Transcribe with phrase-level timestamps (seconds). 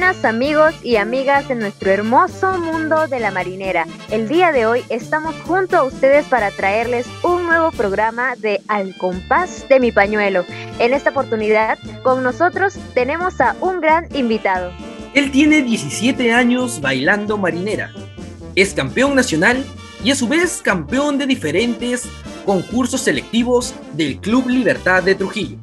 [0.00, 3.86] buenas amigos y amigas de nuestro hermoso mundo de la marinera.
[4.10, 8.96] El día de hoy estamos junto a ustedes para traerles un nuevo programa de Al
[8.96, 10.46] compás de mi pañuelo.
[10.78, 14.72] En esta oportunidad con nosotros tenemos a un gran invitado.
[15.12, 17.92] Él tiene 17 años bailando marinera.
[18.56, 19.62] Es campeón nacional
[20.02, 22.04] y a su vez campeón de diferentes
[22.46, 25.58] concursos selectivos del Club Libertad de Trujillo,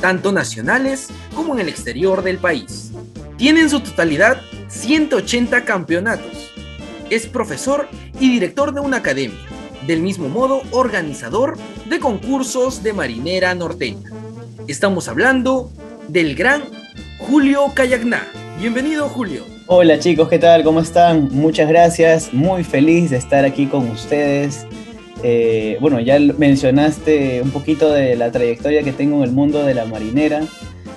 [0.00, 2.91] tanto nacionales como en el exterior del país.
[3.36, 6.52] Tiene en su totalidad 180 campeonatos.
[7.10, 7.88] Es profesor
[8.20, 9.38] y director de una academia,
[9.86, 11.56] del mismo modo organizador
[11.88, 14.10] de concursos de marinera norteña.
[14.68, 15.72] Estamos hablando
[16.08, 16.62] del gran
[17.18, 18.28] Julio Cayagná.
[18.60, 19.44] Bienvenido Julio.
[19.66, 20.62] Hola chicos, ¿qué tal?
[20.62, 21.28] ¿Cómo están?
[21.32, 24.66] Muchas gracias, muy feliz de estar aquí con ustedes.
[25.22, 29.74] Eh, bueno, ya mencionaste un poquito de la trayectoria que tengo en el mundo de
[29.74, 30.42] la marinera.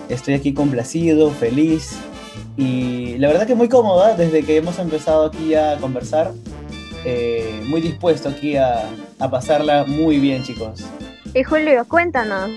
[0.09, 1.97] Estoy aquí complacido, feliz
[2.57, 6.31] y la verdad que muy cómoda desde que hemos empezado aquí a conversar.
[7.07, 8.89] Eh, muy dispuesto aquí a,
[9.19, 10.83] a pasarla muy bien, chicos.
[11.35, 12.49] Y Julio, cuéntanos,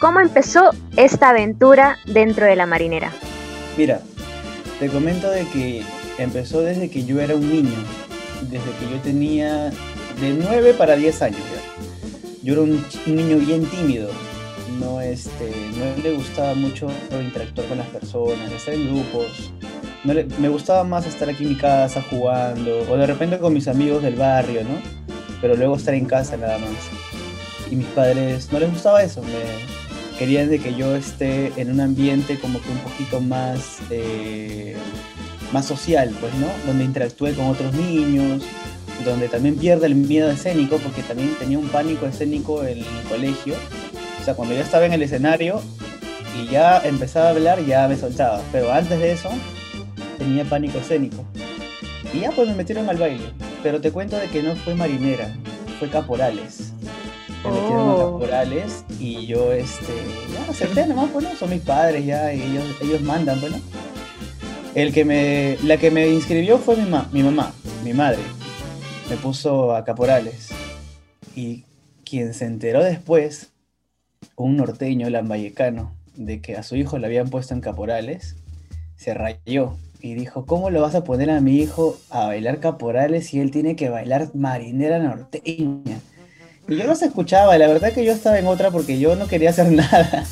[0.00, 3.12] ¿cómo empezó esta aventura dentro de la marinera?
[3.76, 4.00] Mira,
[4.80, 5.82] te comento de que
[6.18, 7.76] empezó desde que yo era un niño,
[8.42, 9.70] desde que yo tenía
[10.20, 11.40] de 9 para 10 años.
[12.42, 14.10] Yo era un, niño bien tímido,
[14.78, 19.52] no, este, no le gustaba mucho interactuar con las personas, estar en grupos.
[20.04, 24.02] me gustaba más estar aquí en mi casa jugando, o de repente con mis amigos
[24.02, 24.80] del barrio, ¿no?
[25.40, 26.70] Pero luego estar en casa nada más.
[27.70, 29.78] Y mis padres no les gustaba eso, me,
[30.18, 34.76] querían de que yo esté en un ambiente como que un poquito más, eh,
[35.52, 36.48] más social, pues, ¿no?
[36.66, 38.42] Donde interactúe con otros niños,
[39.04, 43.54] donde también pierda el miedo escénico, porque también tenía un pánico escénico en el colegio.
[44.28, 45.62] Sea, cuando ya estaba en el escenario
[46.38, 48.42] y ya empezaba a hablar, ya me soltaba.
[48.52, 49.30] Pero antes de eso,
[50.18, 51.24] tenía pánico escénico.
[52.12, 53.24] Y ya pues me metieron al baile.
[53.62, 55.34] Pero te cuento de que no fue marinera,
[55.78, 56.74] fue caporales
[57.42, 57.96] me metieron oh.
[58.18, 59.92] caporales y yo este
[60.32, 64.74] ya acepté nomás bueno pues, son mis padres ya y ellos ellos mandan bueno pues,
[64.74, 67.52] el que me la que me inscribió fue mi, mi mamá
[67.84, 68.18] mi madre
[69.08, 70.48] me puso a caporales
[71.36, 71.64] y
[72.04, 73.52] quien se enteró después
[74.44, 78.36] un norteño lambayecano de que a su hijo le habían puesto en caporales
[78.96, 83.28] se rayó y dijo, ¿cómo lo vas a poner a mi hijo a bailar caporales
[83.28, 86.00] si él tiene que bailar marinera norteña?
[86.68, 89.26] Y yo no se escuchaba, la verdad que yo estaba en otra porque yo no
[89.26, 90.24] quería hacer nada.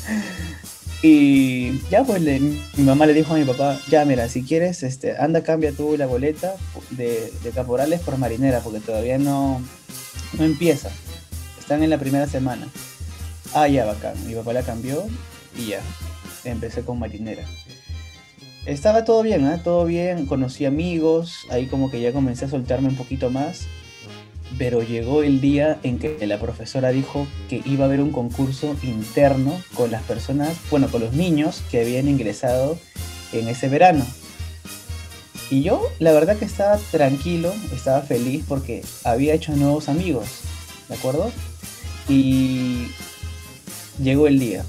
[1.01, 5.17] Y ya pues mi mamá le dijo a mi papá, ya mira, si quieres, este,
[5.17, 6.55] anda, cambia tú la boleta
[6.91, 9.61] de, caporales por marinera, porque todavía no,
[10.37, 10.89] no empieza.
[11.59, 12.67] Están en la primera semana.
[13.53, 14.15] Ah, ya, bacán.
[14.27, 15.05] Mi papá la cambió
[15.57, 15.81] y ya,
[16.43, 17.43] empecé con marinera.
[18.65, 19.61] Estaba todo bien, ¿eh?
[19.63, 23.67] todo bien, conocí amigos, ahí como que ya comencé a soltarme un poquito más
[24.57, 28.75] pero llegó el día en que la profesora dijo que iba a haber un concurso
[28.83, 32.77] interno con las personas, bueno, con los niños que habían ingresado
[33.33, 34.05] en ese verano.
[35.49, 40.41] Y yo, la verdad que estaba tranquilo, estaba feliz porque había hecho nuevos amigos,
[40.89, 41.31] ¿de acuerdo?
[42.09, 42.87] Y
[44.01, 44.63] llegó el día.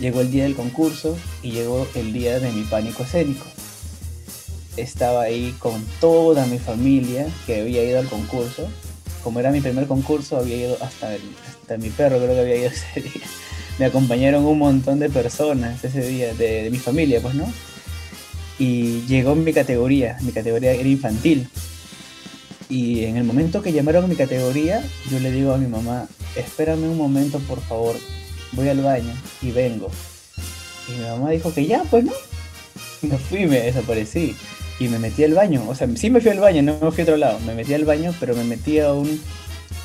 [0.00, 3.46] Llegó el día del concurso y llegó el día de mi pánico escénico.
[4.76, 8.68] Estaba ahí con toda mi familia que había ido al concurso
[9.26, 11.08] como era mi primer concurso, había ido hasta,
[11.78, 13.26] mi perro, creo que había ido ese día.
[13.76, 17.52] Me acompañaron un montón de personas ese día, de, mi familia, pues, ¿no?
[18.60, 21.48] Y llegó mi categoría, mi categoría era infantil.
[22.68, 26.84] Y en el momento que llamaron mi categoría, yo le digo a mi mamá, espérame
[26.84, 27.96] un momento, por favor,
[28.56, 29.12] voy al baño
[29.42, 29.88] y vengo.
[30.88, 32.12] Y mi mamá dijo que ya, pues no.
[33.02, 34.34] Me fui me desaparecí
[34.80, 35.64] y me metí al baño.
[35.68, 37.38] O sea, sí me fui al baño, no me fui a otro lado.
[37.40, 39.20] Me metí al baño, pero me metí a un.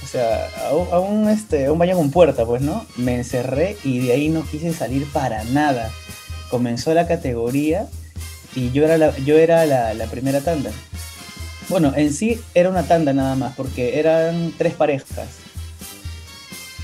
[0.03, 0.49] O sea,
[0.91, 2.85] a un, este, un baño con puerta, pues, ¿no?
[2.97, 5.91] Me encerré y de ahí no quise salir para nada.
[6.49, 7.87] Comenzó la categoría
[8.55, 10.71] y yo era la, yo era la primera tanda.
[11.69, 15.40] Bueno, en sí era una tanda nada más, porque eran tres parejas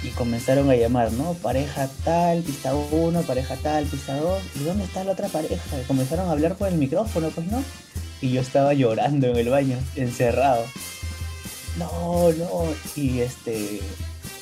[0.04, 1.34] y comenzaron a llamar, ¿no?
[1.34, 4.42] Pareja tal, pista 1, pareja tal, pista 2.
[4.60, 5.62] ¿Y dónde está la otra pareja?
[5.88, 7.64] comenzaron a hablar por el micrófono, pues no.
[8.22, 10.64] Y yo estaba llorando en el baño, encerrado.
[11.78, 12.66] No, no.
[12.96, 13.80] Y este.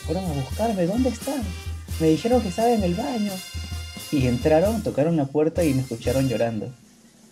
[0.06, 1.42] Fueron a buscarme, ¿dónde están?
[2.00, 3.32] Me dijeron que estaba en el baño.
[4.12, 6.70] Y entraron, tocaron la puerta y me escucharon llorando.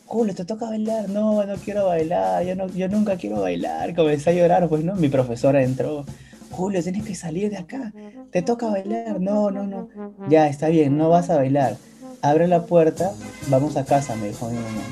[0.05, 1.09] Julio, te toca bailar.
[1.09, 2.43] No, no quiero bailar.
[2.45, 3.93] Yo, no, yo nunca quiero bailar.
[3.95, 4.95] Comencé a llorar, pues no.
[4.95, 6.05] Mi profesora entró
[6.53, 7.91] Julio, tienes que salir de acá,
[8.31, 9.89] te toca bailar, no, no, no,
[10.29, 11.77] ya está bien, no vas a bailar.
[12.21, 13.11] abre la puerta,
[13.47, 14.83] vamos a casa, me dijo mi mamá.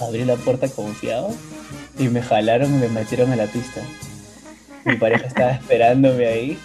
[0.00, 1.28] Abrí la puerta confiado
[1.98, 3.82] y me jalaron y me metieron a la pista.
[4.84, 6.58] Mi pareja estaba esperándome ahí.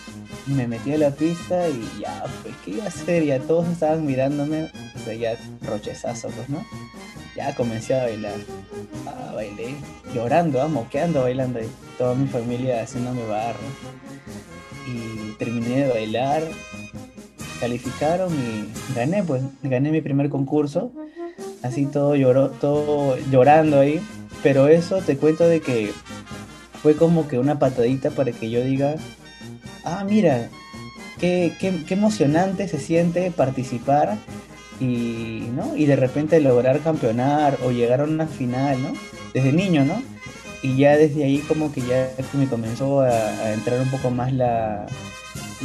[0.48, 3.26] Me metí a la pista y ya, pues, ¿qué iba a hacer?
[3.26, 6.64] Ya todos estaban mirándome, o sea, ya rochezazo, ¿no?
[7.36, 8.36] Ya comencé a bailar.
[9.08, 9.76] Ah, bailé,
[10.14, 11.70] llorando, ah, moqueando, bailando ahí.
[11.98, 13.60] Toda mi familia haciéndome barro.
[14.88, 16.44] Y terminé de bailar,
[17.60, 20.92] calificaron y gané, pues, gané mi primer concurso.
[21.64, 24.00] Así todo lloró, todo llorando ahí.
[24.44, 25.92] Pero eso te cuento de que
[26.84, 28.96] fue como que una patadita para que yo diga,
[29.86, 30.50] ah, mira,
[31.20, 34.18] qué, qué, emocionante se siente participar
[34.80, 35.76] y, ¿no?
[35.76, 38.94] y de repente lograr campeonar o llegar a una final, ¿no?
[39.34, 40.02] Desde niño, ¿no?
[40.62, 44.88] Y ya desde ahí como que ya me comenzó a, entrar un poco más la,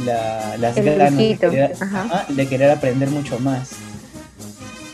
[0.05, 1.75] la las ganas de querer,
[2.29, 3.71] de querer aprender mucho más.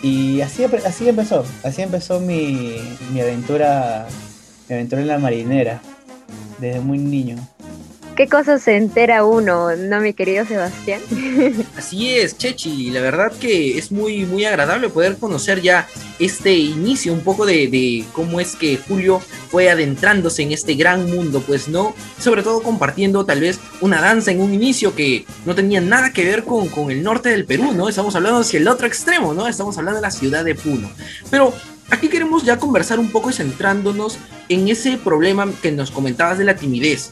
[0.02, 2.78] Y así, así empezó, así empezó mi,
[3.12, 4.08] mi aventura,
[4.70, 5.82] mi aventura en la marinera,
[6.60, 7.38] desde muy niño.
[8.18, 11.02] ¿Qué cosas se entera uno, no, mi querido Sebastián?
[11.78, 15.88] Así es, Chechi, la verdad que es muy, muy agradable poder conocer ya
[16.18, 19.22] este inicio, un poco de, cómo es que Julio
[19.52, 24.32] fue adentrándose en este gran mundo, pues no, sobre todo compartiendo tal vez una danza
[24.32, 27.72] en un inicio que no tenía nada que ver con, con el norte del Perú,
[27.74, 27.88] ¿no?
[27.88, 29.48] Estamos hablando hacia el otro extremo, ¿no?
[29.48, 30.90] Estamos hablando de la ciudad de Puno.
[31.30, 31.54] Pero
[31.92, 34.18] aquí queremos ya conversar un poco y centrándonos
[34.50, 37.12] en ese problema que nos comentabas de la timidez.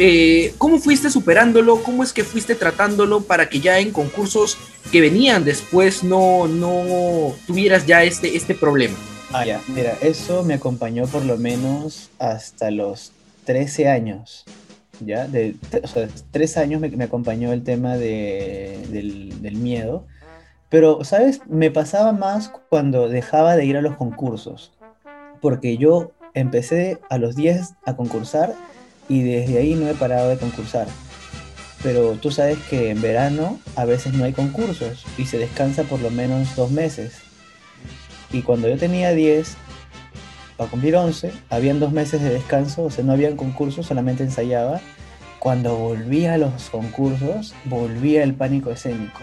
[0.00, 1.82] Eh, ¿Cómo fuiste superándolo?
[1.82, 4.56] ¿Cómo es que fuiste tratándolo para que ya en concursos
[4.92, 8.96] que venían después no, no tuvieras ya este, este problema?
[9.32, 13.10] Ah, ya, mira, eso me acompañó por lo menos hasta los
[13.44, 14.44] 13 años.
[15.00, 15.26] ¿Ya?
[15.26, 15.56] De,
[16.30, 20.06] tres años me, acompañó el tema de, del, del miedo.
[20.68, 21.40] Pero, ¿sabes?
[21.48, 24.72] Me pasaba más cuando dejaba de ir a los concursos.
[25.40, 28.54] Porque yo empecé a los 10 a concursar
[29.08, 30.86] y desde ahí no he parado de concursar.
[31.82, 36.00] Pero tú sabes que en verano a veces no hay concursos y se descansa por
[36.00, 37.14] lo menos dos meses.
[38.32, 39.56] Y cuando yo tenía 10,
[40.56, 44.80] para cumplir 11, habían dos meses de descanso, o sea, no habían concursos, solamente ensayaba.
[45.38, 49.20] Cuando volvía a los concursos, volvía el pánico escénico.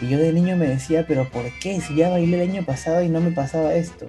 [0.00, 1.78] Y yo de niño me decía, pero ¿por qué?
[1.82, 4.06] Si ya bailé el año pasado y no me pasaba esto.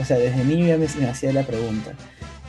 [0.00, 1.92] O sea, desde niño ya me, me hacía la pregunta.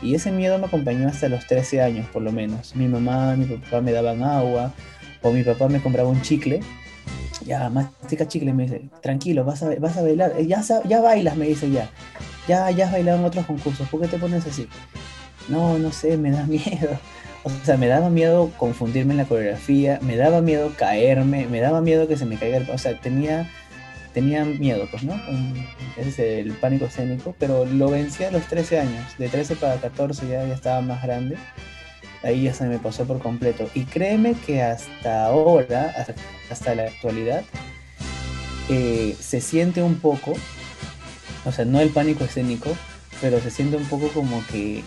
[0.02, 2.76] Y ese miedo me acompañó hasta los 13 años, por lo menos.
[2.76, 4.74] Mi mamá, mi papá me daban agua,
[5.22, 6.62] o mi papá me compraba un chicle.
[7.46, 10.34] Ya, mastica chicle, me dice, tranquilo, vas a, vas a bailar.
[10.38, 11.90] Eh, ya, ya bailas, me dice ya.
[12.48, 14.68] Ya, ya has bailado en otros concursos, ¿por qué te pones así?
[15.48, 17.00] No, no sé, me da miedo.
[17.44, 21.82] O sea, me daba miedo confundirme en la coreografía, me daba miedo caerme, me daba
[21.82, 22.70] miedo que se me caiga el...
[22.70, 23.50] O sea, tenía
[24.20, 25.18] tenía miedo, pues, ¿no?
[25.96, 29.18] Ese es el pánico escénico, pero lo vencí a los 13 años.
[29.18, 31.38] De 13 para 14 ya, ya estaba más grande.
[32.22, 33.70] Ahí ya se me pasó por completo.
[33.74, 35.96] Y créeme que hasta ahora,
[36.50, 37.44] hasta, la actualidad,
[38.68, 40.34] eh, se siente un poco,
[41.46, 42.76] o sea, no el pánico escénico,
[43.22, 44.84] pero se siente un poco como que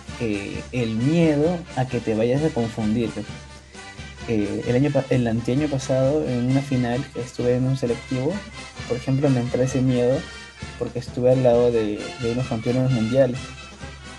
[0.72, 3.10] el miedo a que te vayas a confundir.
[4.28, 8.32] Eh, el año el anteaño pasado en una final estuve en un selectivo.
[8.88, 10.18] Por ejemplo me entró ese miedo
[10.78, 11.98] porque estuve al lado de,
[12.30, 13.38] unos campeones mundiales.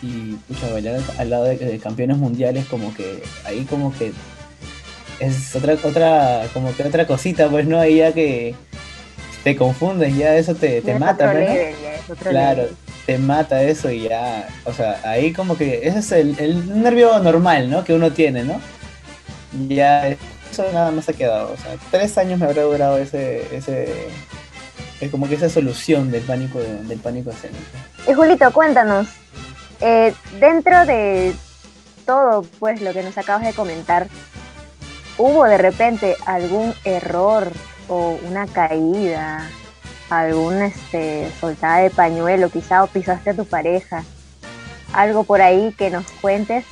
[0.02, 4.12] Y pucha bailar al lado de, campeones mundiales como que ahí como que
[5.20, 8.56] es otra otra como que otra cosita pues no ahí ya que
[9.46, 11.46] te confundes ya eso te, te mata ¿no?
[12.18, 12.68] claro
[13.06, 17.20] te mata eso y ya o sea ahí como que ese es el, el nervio
[17.20, 18.60] normal no que uno tiene no
[19.68, 21.54] ya eso nada más ha quedado.
[21.54, 24.10] O sea, tres años me habrá durado ese, ese,
[25.00, 27.64] es como que esa solución del pánico, del pánico escénico.
[28.08, 29.08] Y Julito, cuéntanos,
[29.82, 31.34] eh, dentro de
[32.06, 34.08] todo, pues, lo que nos acabas de comentar,
[35.18, 37.52] ¿hubo de repente algún error
[37.88, 39.50] o una caída,
[40.10, 44.04] algún este, soltada de pañuelo, quizá o pisaste a tu pareja?
[44.94, 46.66] Algo por ahí que nos cuentes.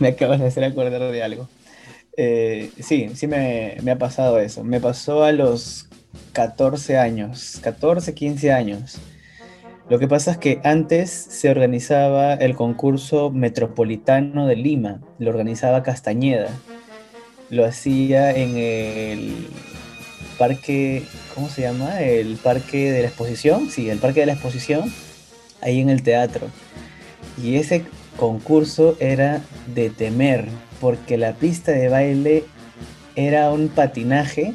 [0.00, 1.48] Me acabas de hacer acordar de algo.
[2.16, 4.64] Eh, sí, sí me, ha pasado eso.
[4.64, 5.88] Me pasó a los
[6.32, 8.98] 14 años, 14, 15 años.
[9.88, 15.82] Lo que pasa es que antes se organizaba el concurso metropolitano de Lima, lo organizaba
[15.82, 16.48] Castañeda.
[17.50, 19.48] Lo hacía en el
[20.38, 21.02] parque,
[21.34, 22.00] ¿cómo se llama?
[22.00, 24.92] El parque de la exposición, sí, el parque de la exposición,
[25.60, 26.46] ahí en el teatro.
[27.42, 27.84] Y ese
[28.20, 29.42] concurso era
[29.74, 30.46] de temer,
[30.80, 32.44] porque la pista de baile
[33.16, 34.54] era un patinaje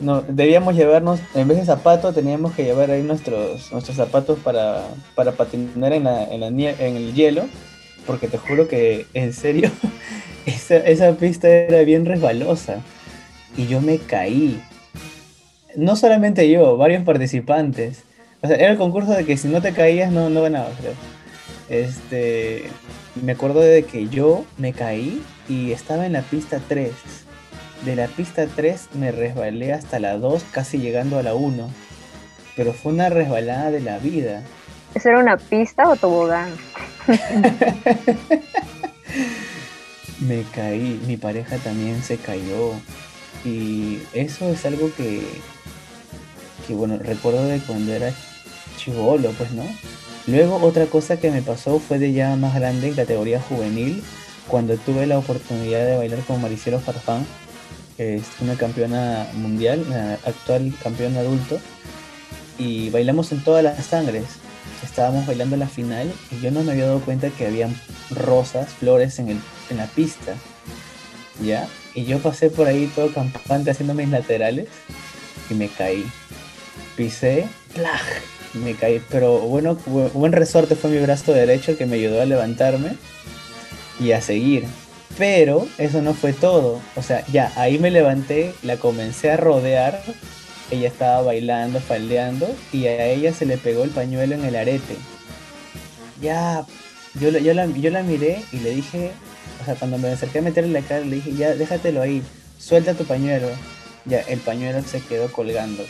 [0.00, 4.88] no, debíamos llevarnos, en vez de zapatos, teníamos que llevar ahí nuestros, nuestros zapatos para,
[5.14, 7.44] para patinar en, la, en, la en el hielo,
[8.06, 9.70] porque te juro que, en serio,
[10.46, 12.78] esa, esa pista era bien resbalosa
[13.56, 14.60] y yo me caí.
[15.76, 18.02] No solamente yo, varios participantes.
[18.42, 20.94] O sea, era el concurso de que si no te caías no, no ganabas, creo.
[21.72, 22.68] Este,
[23.20, 26.92] me acuerdo de que yo me caí y estaba en la pista 3
[27.84, 31.68] de la pista 3 me resbalé hasta la 2, casi llegando a la 1.
[32.54, 34.42] Pero fue una resbalada de la vida.
[34.94, 36.50] ¿Eso era una pista o tobogán?
[40.20, 42.72] me caí, mi pareja también se cayó.
[43.44, 45.22] Y eso es algo que,
[46.66, 48.12] que bueno, recuerdo de cuando era
[48.76, 49.64] chivolo, pues, ¿no?
[50.26, 54.02] Luego otra cosa que me pasó fue de ya más grande en categoría juvenil,
[54.48, 57.26] cuando tuve la oportunidad de bailar con Maricielo Farfán
[57.98, 61.60] es una campeona mundial, una actual campeona adulto,
[62.58, 64.24] y bailamos en todas las sangres.
[64.82, 67.74] Estábamos bailando la final y yo no me había dado cuenta que habían
[68.10, 70.34] rosas, flores en, el, en la pista.
[71.42, 71.68] ¿Ya?
[71.94, 74.68] Y yo pasé por ahí todo campante haciendo mis laterales
[75.50, 76.04] y me caí.
[76.96, 78.02] Pisé, ¡plaj!
[78.54, 79.02] Me caí.
[79.10, 82.96] Pero bueno, buen resorte fue mi brazo derecho que me ayudó a levantarme
[84.00, 84.64] y a seguir.
[85.18, 86.80] Pero eso no fue todo.
[86.96, 90.02] O sea, ya ahí me levanté, la comencé a rodear.
[90.70, 94.96] Ella estaba bailando, faldeando y a ella se le pegó el pañuelo en el arete.
[96.20, 96.64] Ya,
[97.20, 99.10] yo, yo, la, yo la miré y le dije,
[99.60, 102.22] o sea, cuando me acerqué a meterle la cara, le dije, ya, déjatelo ahí,
[102.58, 103.48] suelta tu pañuelo.
[104.04, 105.84] Ya, el pañuelo se quedó colgando.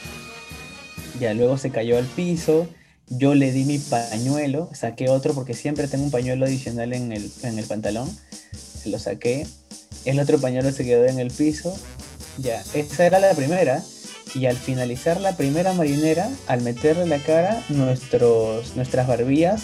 [1.23, 2.67] Ya, luego se cayó al piso.
[3.09, 7.31] Yo le di mi pañuelo, saqué otro porque siempre tengo un pañuelo adicional en el,
[7.45, 8.11] en el pantalón
[8.87, 9.47] lo saqué.
[10.05, 11.79] El otro pañuelo se quedó en el piso.
[12.39, 13.85] Ya, esa era la primera.
[14.35, 19.63] Y al finalizar la primera marinera, al meterle la cara, nuestros, nuestras barbillas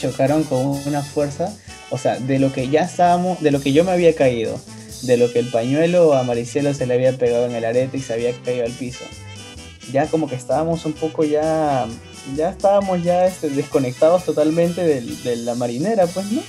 [0.00, 1.52] chocaron con una fuerza.
[1.90, 4.58] O sea, de lo que ya estábamos, de lo que yo me había caído,
[5.02, 8.00] de lo que el pañuelo a Maricielo se le había pegado en el arete y
[8.00, 9.04] se había caído al piso.
[9.92, 11.86] Ya como que estábamos un poco ya,
[12.34, 16.42] ya estábamos ya este, desconectados totalmente de la marinera, pues, ¿no?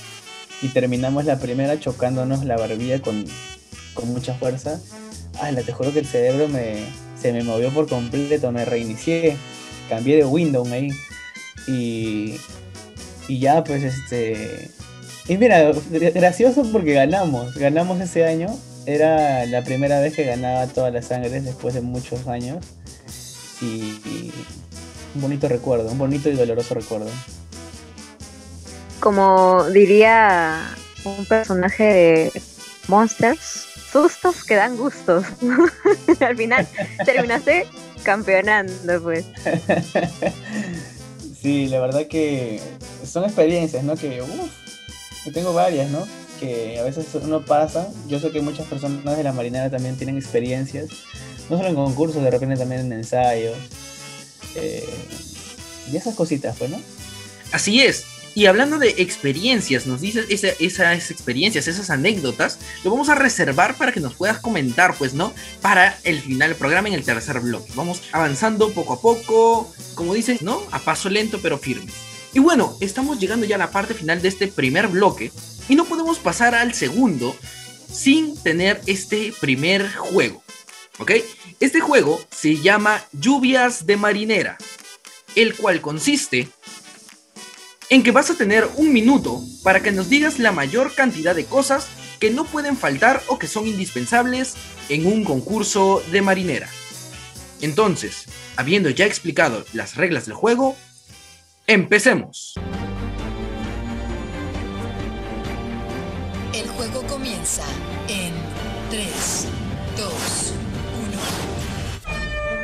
[0.62, 3.24] y terminamos la primera chocándonos la barbilla con,
[4.06, 4.80] mucha fuerza.
[5.40, 6.76] Ay, te juro que el cerebro me,
[7.20, 9.36] se me movió por completo, me reinicié,
[9.88, 10.90] cambié de Windows ahí
[11.66, 12.36] y,
[13.26, 14.70] y ya pues este...
[15.26, 15.72] Y mira,
[16.14, 21.44] gracioso porque ganamos, ganamos ese año, era la primera vez que ganaba todas las sangres
[21.44, 22.64] después de muchos años
[23.60, 24.32] y
[25.14, 27.10] un bonito recuerdo, un bonito y doloroso recuerdo
[29.00, 30.74] como diría
[31.04, 32.42] un personaje de
[32.88, 35.24] Monsters, sustos que dan gustos.
[36.20, 36.66] Al final
[37.04, 37.66] terminaste
[38.02, 39.24] campeonando, pues.
[41.40, 42.60] Sí, la verdad que
[43.06, 43.94] son experiencias, ¿no?
[43.94, 46.04] Que, uff, yo tengo varias, ¿no?
[46.40, 47.88] Que a veces uno pasa.
[48.08, 50.88] Yo sé que muchas personas de la marinera también tienen experiencias,
[51.48, 53.56] no solo en concursos, de repente también en ensayos.
[54.54, 54.88] Eh,
[55.90, 56.80] y esas cositas, pues, ¿no?
[57.52, 58.04] Así es,
[58.38, 60.26] y hablando de experiencias, nos dices
[60.60, 65.32] esas experiencias, esas anécdotas, lo vamos a reservar para que nos puedas comentar, pues, ¿no?
[65.60, 67.72] Para el final del programa en el tercer bloque.
[67.74, 70.62] Vamos avanzando poco a poco, como dicen, ¿no?
[70.70, 71.90] A paso lento pero firme.
[72.32, 75.32] Y bueno, estamos llegando ya a la parte final de este primer bloque
[75.68, 77.34] y no podemos pasar al segundo
[77.92, 80.44] sin tener este primer juego.
[80.98, 81.12] ¿Ok?
[81.60, 84.58] Este juego se llama Lluvias de Marinera,
[85.36, 86.48] el cual consiste
[87.90, 91.46] en que vas a tener un minuto para que nos digas la mayor cantidad de
[91.46, 91.86] cosas
[92.18, 94.54] que no pueden faltar o que son indispensables
[94.88, 96.68] en un concurso de marinera.
[97.60, 98.26] Entonces,
[98.56, 100.76] habiendo ya explicado las reglas del juego,
[101.66, 102.54] empecemos.
[106.52, 107.64] El juego comienza
[108.08, 108.32] en
[108.90, 109.46] 3,
[109.96, 110.12] 2,
[110.46, 110.47] 1.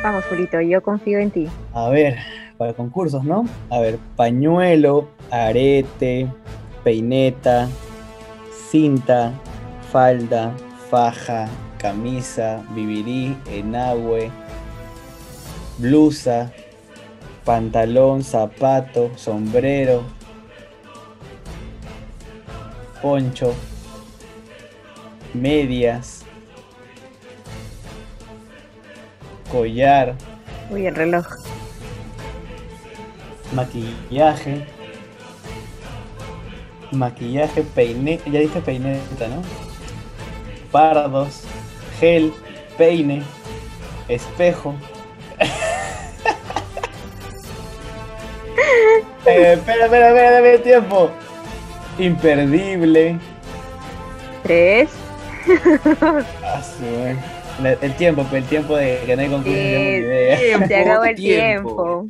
[0.05, 1.47] Vamos, Julito, yo confío en ti.
[1.73, 2.19] A ver,
[2.59, 3.49] para concursos, ¿no?
[3.71, 6.27] A ver, pañuelo, arete,
[6.83, 7.67] peineta,
[8.69, 9.33] cinta,
[9.91, 10.53] falda,
[10.91, 11.47] faja,
[11.79, 14.29] camisa, bibirí, enagüe,
[15.79, 16.51] blusa,
[17.43, 20.03] pantalón, zapato, sombrero,
[23.01, 23.55] poncho,
[25.33, 26.24] medias,
[29.51, 30.15] collar.
[30.69, 31.25] Uy, el reloj
[33.53, 34.65] maquillaje,
[36.91, 39.41] maquillaje, peine, ya dije peineta, ¿no?
[40.71, 41.41] Pardos,
[41.99, 42.33] gel,
[42.77, 43.23] peine,
[44.07, 44.73] Espejo.
[49.27, 51.09] Eh, espera, espera, espera, dame tiempo.
[51.97, 53.17] Imperdible.
[54.43, 54.89] Tres.
[56.01, 57.15] Ah, madre.
[57.17, 61.15] La- el tiempo, pues, el tiempo de que no hay concurso, Eh, Se acabó el
[61.15, 62.07] tiempo.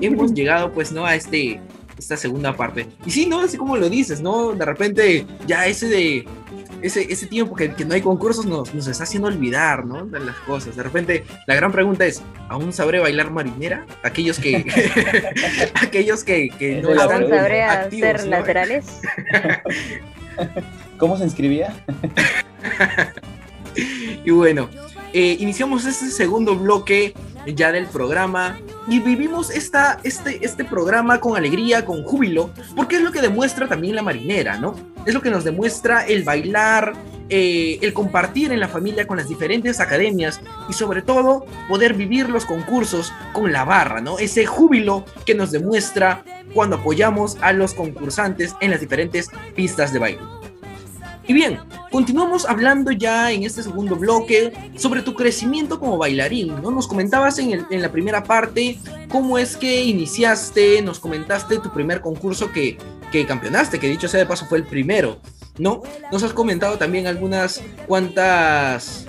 [0.00, 1.60] Hemos llegado pues no a este
[1.98, 2.86] esta segunda parte.
[3.04, 3.40] Y sí, ¿no?
[3.40, 4.52] Así como lo dices, ¿no?
[4.52, 6.24] De repente ya ese de
[6.80, 10.06] ese, ese tiempo que, que no hay concursos nos, nos está haciendo olvidar, ¿no?
[10.06, 10.76] De las cosas.
[10.76, 13.84] De repente, la gran pregunta es, ¿aún sabré bailar marinera?
[14.04, 14.64] Aquellos que
[15.74, 17.36] aquellos que, que no están ¿Aún pregunta.
[17.38, 18.30] sabré activos, hacer ¿no?
[18.30, 18.84] laterales?
[20.98, 21.74] ¿Cómo se inscribía?
[24.24, 24.68] Y bueno,
[25.12, 27.14] eh, iniciamos este segundo bloque
[27.54, 28.58] ya del programa
[28.88, 33.68] y vivimos esta, este, este programa con alegría, con júbilo, porque es lo que demuestra
[33.68, 34.74] también la marinera, ¿no?
[35.06, 36.94] Es lo que nos demuestra el bailar,
[37.30, 42.28] eh, el compartir en la familia con las diferentes academias y sobre todo poder vivir
[42.28, 44.18] los concursos con la barra, ¿no?
[44.18, 49.98] Ese júbilo que nos demuestra cuando apoyamos a los concursantes en las diferentes pistas de
[49.98, 50.37] baile.
[51.28, 51.58] Y bien,
[51.90, 56.70] continuamos hablando ya en este segundo bloque sobre tu crecimiento como bailarín, ¿no?
[56.70, 58.78] Nos comentabas en, la primera parte
[59.10, 62.78] cómo es que iniciaste, nos comentaste tu primer concurso que,
[63.12, 65.20] que campeonaste, que dicho sea de paso fue el primero,
[65.58, 65.82] ¿no?
[66.10, 69.06] Nos has comentado también algunas cuantas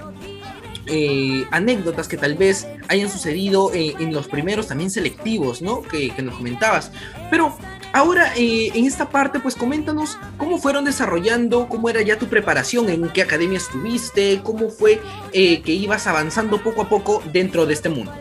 [0.87, 5.83] eh, anécdotas que tal vez hayan sucedido eh, en los primeros también selectivos, ¿no?
[5.83, 6.91] Que, que nos comentabas.
[7.31, 7.55] Pero
[7.93, 12.89] ahora, eh, en esta parte, pues coméntanos cómo fueron desarrollando, cómo era ya tu preparación,
[12.89, 15.01] en qué academia estuviste, cómo fue
[15.33, 18.11] eh, que ibas avanzando poco a poco dentro de este mundo.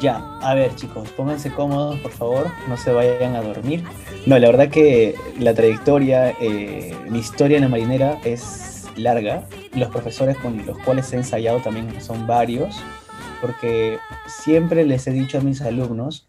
[0.00, 3.84] Ya, a ver chicos, pónganse cómodos, por favor, no se vayan a dormir.
[4.26, 9.44] No, la verdad que la trayectoria, eh, mi historia en la marinera es larga.
[9.74, 12.76] Los profesores con los cuales he ensayado también son varios,
[13.40, 16.26] porque siempre les he dicho a mis alumnos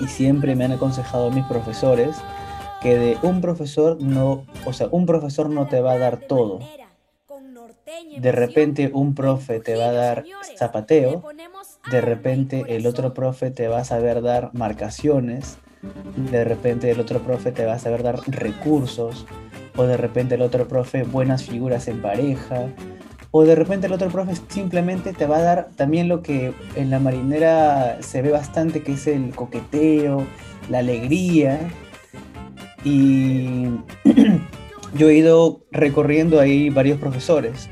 [0.00, 2.16] y siempre me han aconsejado mis profesores
[2.80, 6.60] que de un profesor no, o sea, un profesor no te va a dar todo.
[8.18, 10.24] De repente un profe te va a dar
[10.56, 11.24] zapateo,
[11.90, 15.58] de repente el otro profe te va a saber dar marcaciones,
[16.30, 19.26] de repente el otro profe te va a saber dar recursos,
[19.76, 22.68] o de repente el otro profe buenas figuras en pareja,
[23.30, 26.90] o de repente el otro profe simplemente te va a dar también lo que en
[26.90, 30.26] la marinera se ve bastante, que es el coqueteo,
[30.70, 31.60] la alegría.
[32.84, 33.66] Y
[34.94, 37.68] yo he ido recorriendo ahí varios profesores.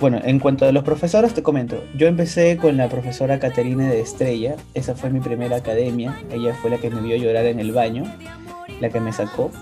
[0.00, 1.80] Bueno, en cuanto a los profesores, te comento.
[1.96, 4.56] Yo empecé con la profesora Caterina de Estrella.
[4.74, 6.20] Esa fue mi primera academia.
[6.32, 8.02] Ella fue la que me vio llorar en el baño,
[8.80, 9.52] la que me sacó.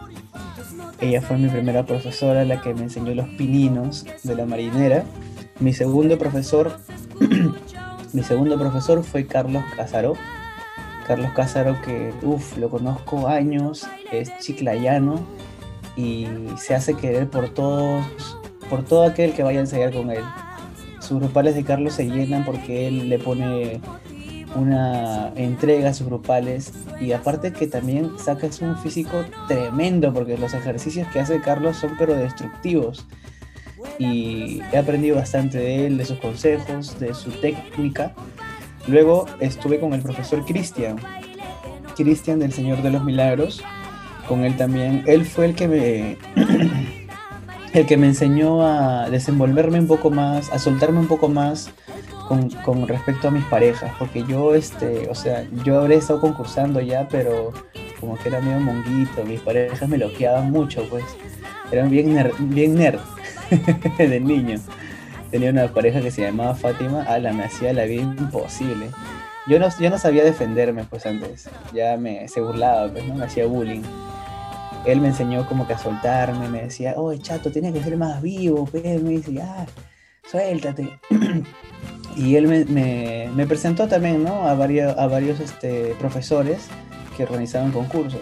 [1.01, 5.05] Ella fue mi primera profesora, la que me enseñó los pininos de la marinera.
[5.59, 6.77] Mi segundo profesor,
[8.13, 10.15] mi segundo profesor fue Carlos Cázaro.
[11.07, 15.21] Carlos Cázaro que, uff, lo conozco años, es chiclayano
[15.97, 16.27] y
[16.59, 18.05] se hace querer por todos,
[18.69, 20.23] por todo aquel que vaya a ensayar con él.
[21.01, 23.81] Sus grupales de Carlos se llenan porque él le pone
[24.55, 30.55] una entrega a sus grupales y aparte que también sacas un físico tremendo porque los
[30.55, 33.07] ejercicios que hace Carlos son pero destructivos
[33.99, 38.15] y he aprendido bastante de él, de sus consejos, de su técnica.
[38.87, 40.99] Luego estuve con el profesor Cristian,
[41.97, 43.63] Cristian del Señor de los Milagros,
[44.27, 45.05] con él también.
[45.07, 46.17] Él fue el que me
[47.73, 51.71] el que me enseñó a desenvolverme un poco más, a soltarme un poco más
[52.31, 56.81] con, con respecto a mis parejas, porque yo, este, o sea, yo habré estado concursando
[56.81, 57.53] ya, pero
[57.99, 61.03] como que era medio monguito, mis parejas me loqueaban mucho, pues,
[61.73, 63.01] eran bien nerd, bien nerd
[63.99, 64.61] de niño.
[65.33, 68.87] Tenía una pareja que se llamaba Fátima, ala, me hacía la vida imposible.
[69.49, 73.17] Yo no, yo no sabía defenderme, pues, antes, ya me, se burlaba, pues, ¿no?
[73.17, 73.83] Me hacía bullying
[74.87, 78.23] él me enseñó como que a soltarme, me decía, oh, chato, tienes que ser más
[78.23, 79.67] vivo, pues, me dice, ah,
[80.31, 80.99] suéltate.
[82.17, 84.47] y él me, me, presentó también, ¿no?
[84.47, 86.69] A varios, a varios este, profesores
[87.17, 88.21] que organizaban concursos.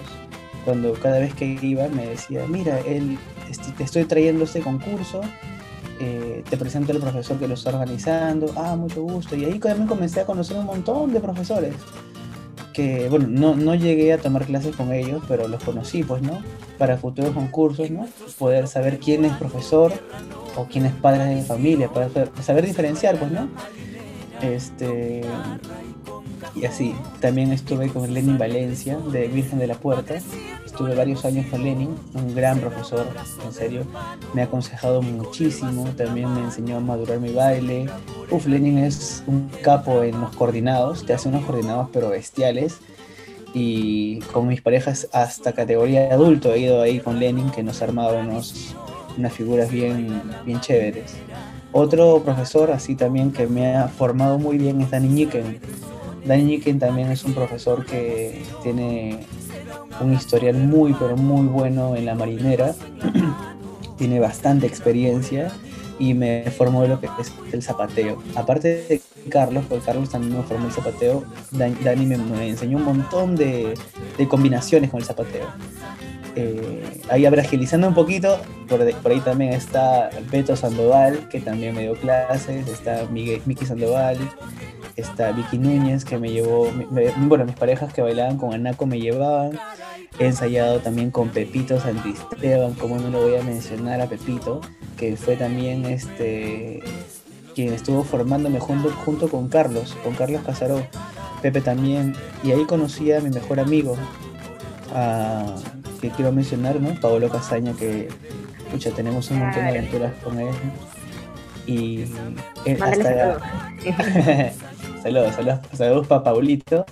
[0.65, 3.19] Cuando cada vez que iba me decía, mira, él,
[3.51, 5.21] este, te estoy trayendo este concurso,
[6.01, 9.37] eh, te presento al profesor que lo está organizando, ah, mucho gusto.
[9.37, 11.75] Y ahí también comencé a conocer un montón de profesores
[12.79, 16.45] que, bueno, no, no llegué a tomar clases con ellos, pero los conocí, pues, ¿no?
[16.79, 18.07] Para futuros concursos, ¿no?
[18.39, 19.93] Poder saber quién es profesor
[20.55, 22.09] o quién es padre de familia, para
[22.41, 23.49] saber diferenciar, pues, ¿no?
[24.43, 25.23] Este.
[26.55, 30.15] Y así, también estuve con Lenin Valencia, de Virgen de la Puerta.
[30.79, 33.05] Estuve varios años con Lenin, un gran profesor,
[33.45, 33.83] en serio,
[34.33, 37.89] me ha aconsejado muchísimo, también me enseñó a madurar mi baile.
[38.31, 42.79] Uf, Lenin es un capo en los coordinados, te hace unos coordinados pero bestiales.
[43.53, 47.83] Y con mis parejas hasta categoría de adulto he ido ahí con Lenin, que nos
[47.83, 48.77] ha armado unos,
[49.17, 51.17] unas figuras bien, bien chéveres.
[51.73, 55.59] Otro profesor así también que me ha formado muy bien es Danny Niken.
[56.25, 59.27] Danny Niken también es un profesor que tiene
[60.01, 62.75] un historial muy, pero muy bueno en la marinera.
[63.99, 65.53] tiene bastante experiencia
[65.99, 68.23] y me formó lo que es el zapateo.
[68.37, 73.35] Aparte de Carlos, porque Carlos también me formó el zapateo, Dani me, enseñó un montón
[73.35, 73.75] de,
[74.17, 75.49] de, combinaciones con el zapateo.
[76.37, 78.39] Eh, ahí agilizando un poquito,
[78.69, 84.19] por, ahí también está Beto Sandoval, que también me dio clases, está Miki Sandoval,
[84.97, 86.71] está Vicky Núñez, que me llevó,
[87.19, 89.59] bueno, mis parejas que bailaban con Anaco me llevaban.
[90.19, 94.61] He ensayado también con Pepito Santisteban, como no lo voy a mencionar a Pepito,
[94.97, 96.83] que fue también este
[97.55, 100.87] quien estuvo formándome junto, junto con Carlos, con Carlos Casaró,
[101.43, 102.15] Pepe también,
[102.45, 103.97] y ahí conocí a mi mejor amigo,
[106.01, 106.99] que quiero mencionar, ¿no?
[107.01, 108.09] Paolo Casaña, que
[108.59, 110.55] escucha, tenemos un montón de aventuras con él.
[111.67, 112.05] Y
[112.81, 113.39] hasta,
[115.03, 116.87] saludos, saludos, saludos para Paulito,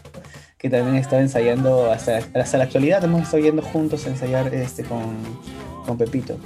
[0.59, 4.85] que también estaba ensayando hasta, hasta la actualidad, hemos estado yendo juntos a ensayar este,
[4.85, 5.17] con,
[5.87, 6.39] con Pepito.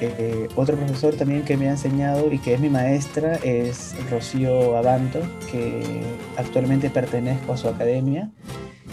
[0.00, 4.76] Eh, otro profesor también que me ha enseñado y que es mi maestra es Rocío
[4.76, 6.02] Abanto, que
[6.36, 8.30] actualmente pertenezco a su academia.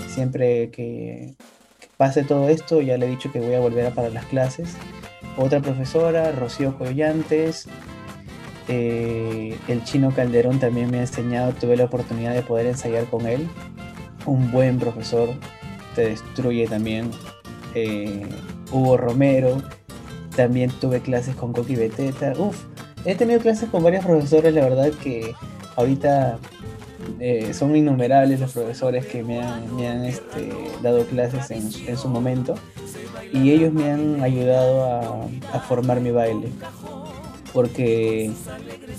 [0.07, 1.35] Siempre que,
[1.97, 4.75] pase todo esto, ya le he dicho que voy a volver a para las clases.
[5.37, 7.67] Otra profesora, Rocío Collantes,
[8.67, 13.27] eh, el chino Calderón también me ha enseñado, tuve la oportunidad de poder ensayar con
[13.27, 13.47] él.
[14.25, 15.29] Un buen profesor,
[15.93, 17.11] te destruye también.
[17.75, 18.25] Eh,
[18.71, 19.61] Hugo Romero,
[20.35, 22.33] también tuve clases con Coqui Beteta.
[22.37, 22.63] Uf,
[23.05, 25.33] he tenido clases con varios profesores, la verdad que
[25.75, 26.39] ahorita
[27.19, 32.55] eh, son innumerables los profesores que me han, este, dado clases en, su momento.
[33.33, 36.49] Y ellos me han ayudado a, a formar mi baile.
[37.53, 38.31] Porque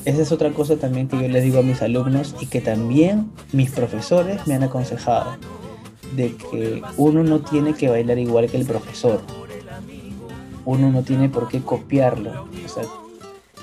[0.06, 3.28] esa es otra cosa también que yo les digo a mis alumnos y que también
[3.52, 5.36] mis profesores me han aconsejado,
[6.14, 9.20] de que uno no tiene que bailar igual que el profesor,
[10.64, 12.84] uno no tiene por qué copiarlo, o sea,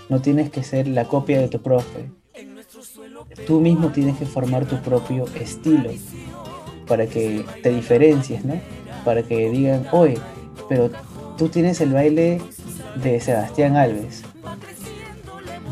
[0.10, 2.10] no tienes que ser la copia de tu profe,
[3.46, 5.89] tú mismo tienes que formar tu propio estilo
[6.88, 8.60] para que te diferencies, ¿no?
[9.06, 10.17] Para que digan, oye,
[10.69, 10.89] pero
[11.38, 12.41] tú tienes el baile
[12.96, 14.24] de Sebastián Alves,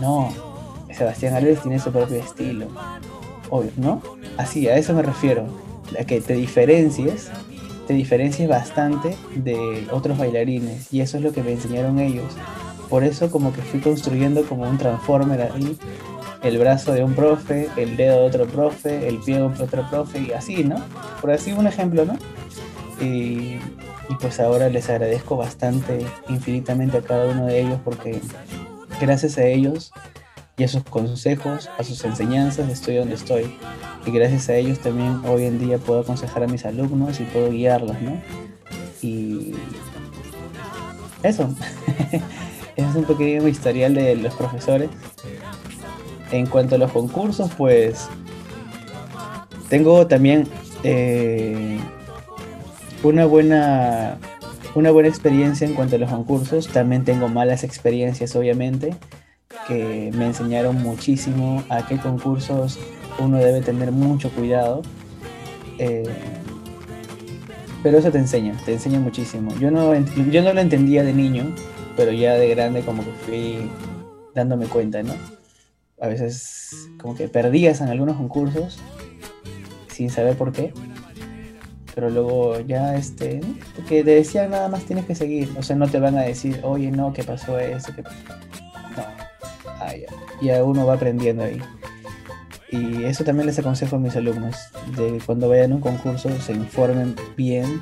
[0.02, 0.34] no,
[0.91, 2.67] Sebastián Alves tiene su propio estilo.
[3.52, 4.02] Obvio, ¿no?
[4.38, 5.45] Así, a eso me refiero.
[6.00, 7.30] A que te diferencies,
[7.88, 10.91] te diferencies bastante de otros bailarines.
[10.91, 12.34] Y eso es lo que me enseñaron ellos.
[12.89, 15.78] Por eso como que fui construyendo como un transformer ahí.
[16.43, 20.19] El brazo de un profe, el dedo de otro profe, el pie de otro profe
[20.19, 20.84] y así, ¿no?
[21.21, 22.17] Por así un ejemplo, ¿no?
[22.99, 23.58] Y,
[24.19, 28.19] pues ahora les agradezco bastante, infinitamente a cada uno de ellos porque
[28.99, 29.93] gracias a ellos
[30.58, 33.56] y a sus consejos, a sus enseñanzas, estoy donde estoy.
[34.06, 37.49] Y gracias a ellos también hoy en día puedo aconsejar a mis alumnos y puedo
[37.51, 38.21] guiarlos, ¿no?
[39.01, 39.54] Y
[41.23, 41.49] eso.
[42.75, 44.89] es un pequeño historial de los profesores.
[46.32, 48.08] En cuanto a los concursos, pues
[49.70, 50.48] tengo también
[50.84, 51.80] eh,
[53.04, 54.17] una buena
[54.76, 56.67] una buena experiencia en cuanto a los concursos.
[56.67, 58.96] También tengo malas experiencias, obviamente,
[59.67, 62.80] que me enseñaron muchísimo a qué concursos
[63.20, 64.82] uno debe tener mucho cuidado.
[65.78, 66.04] Eh,
[67.84, 69.54] pero eso te enseña, te enseña muchísimo.
[69.60, 69.94] Yo no,
[70.30, 71.54] yo no lo entendía de niño,
[71.98, 73.72] pero ya de grande como que fui
[74.36, 75.13] dándome cuenta, ¿no?
[76.02, 78.80] A veces como que perdías en algunos concursos
[79.88, 80.74] sin saber por qué
[81.94, 83.42] pero luego ya este
[83.76, 86.60] porque te decían nada más tienes que seguir o sea no te van a decir
[86.64, 88.10] oye no qué pasó eso qué no
[89.68, 89.94] ah,
[90.42, 90.64] ya.
[90.64, 91.62] uno va aprendiendo ahí
[92.72, 94.56] y eso también les aconsejo a mis alumnos
[94.96, 97.82] de cuando vayan a un concurso se informen bien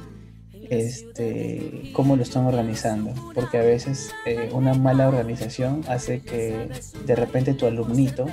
[0.69, 6.69] este cómo lo están organizando porque a veces eh, una mala organización hace que
[7.05, 8.25] de repente tu alumnito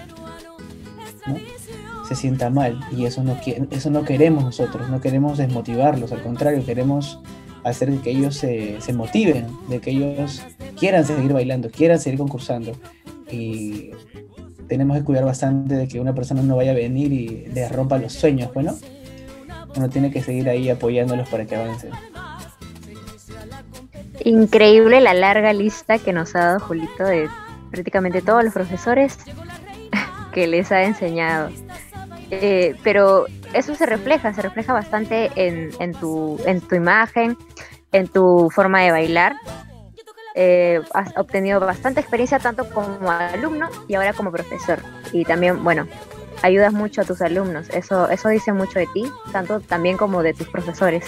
[1.27, 1.37] ¿no?
[2.07, 3.37] se sienta mal y eso no,
[3.71, 7.21] eso no queremos nosotros, no queremos desmotivarlos, al contrario, queremos
[7.65, 10.43] hacer que ellos se, se motiven, de que ellos
[10.79, 12.73] quieran seguir bailando, quieran seguir concursando
[13.31, 13.91] y
[14.69, 17.99] tenemos que cuidar bastante de que una persona no vaya a venir y les rompa
[17.99, 18.77] los sueños, bueno,
[19.77, 21.91] uno tiene que seguir ahí apoyándolos para que avancen.
[24.25, 27.29] Increíble la larga lista que nos ha dado Julito de
[27.71, 29.19] prácticamente todos los profesores
[30.33, 31.51] que les ha enseñado.
[32.31, 36.39] Eh, pero eso se refleja, se refleja bastante en, tu
[36.73, 37.37] imagen,
[37.93, 39.37] en tu forma de bailar.
[40.35, 44.81] Eh, has obtenido bastante experiencia tanto como alumno y ahora como profesor.
[45.13, 45.87] Y también, bueno,
[46.43, 47.69] ayudas mucho a tus alumnos.
[47.71, 51.05] Eso, eso dice mucho de ti, tanto también como de tus profesores.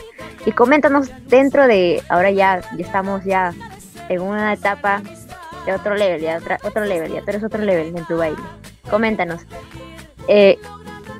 [0.46, 3.52] Y coméntanos dentro de, ahora ya, ya estamos ya
[4.08, 5.02] en una etapa
[5.66, 8.38] de otro level, ya otro level, ya tú eres otro level en tu baile.
[8.90, 9.42] Coméntanos,
[10.28, 10.58] eh,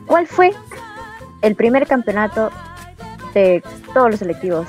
[0.07, 0.53] ¿cuál fue
[1.42, 2.51] el primer campeonato
[3.35, 4.68] de todos los selectivos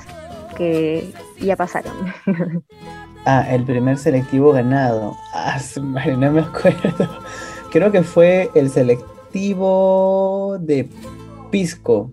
[0.57, 1.93] que ya pasaron?
[3.25, 5.15] ah, el primer selectivo ganado.
[5.33, 5.59] Ah,
[6.17, 7.21] no me acuerdo.
[7.71, 10.87] Creo que fue el selectivo de
[11.51, 12.11] Pisco.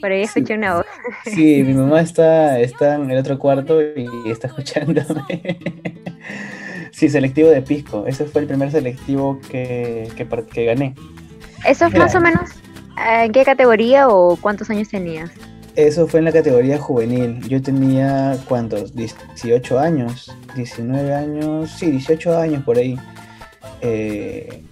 [0.00, 0.86] Por ahí escuché una voz.
[1.24, 5.58] Sí, mi mamá está, está en el otro cuarto y está escuchándome.
[6.92, 8.06] Sí, selectivo de Pisco.
[8.06, 10.94] Ese fue el primer selectivo que, que, gané.
[11.66, 12.50] ¿Eso es más o menos
[12.98, 15.30] eh, en qué categoría o cuántos años tenías?
[15.74, 17.40] Eso fue en la categoría juvenil.
[17.48, 18.94] Yo tenía, ¿cuántos?
[18.94, 22.98] 18 años, 19 años, sí, 18 años por ahí.
[23.80, 24.62] Eh,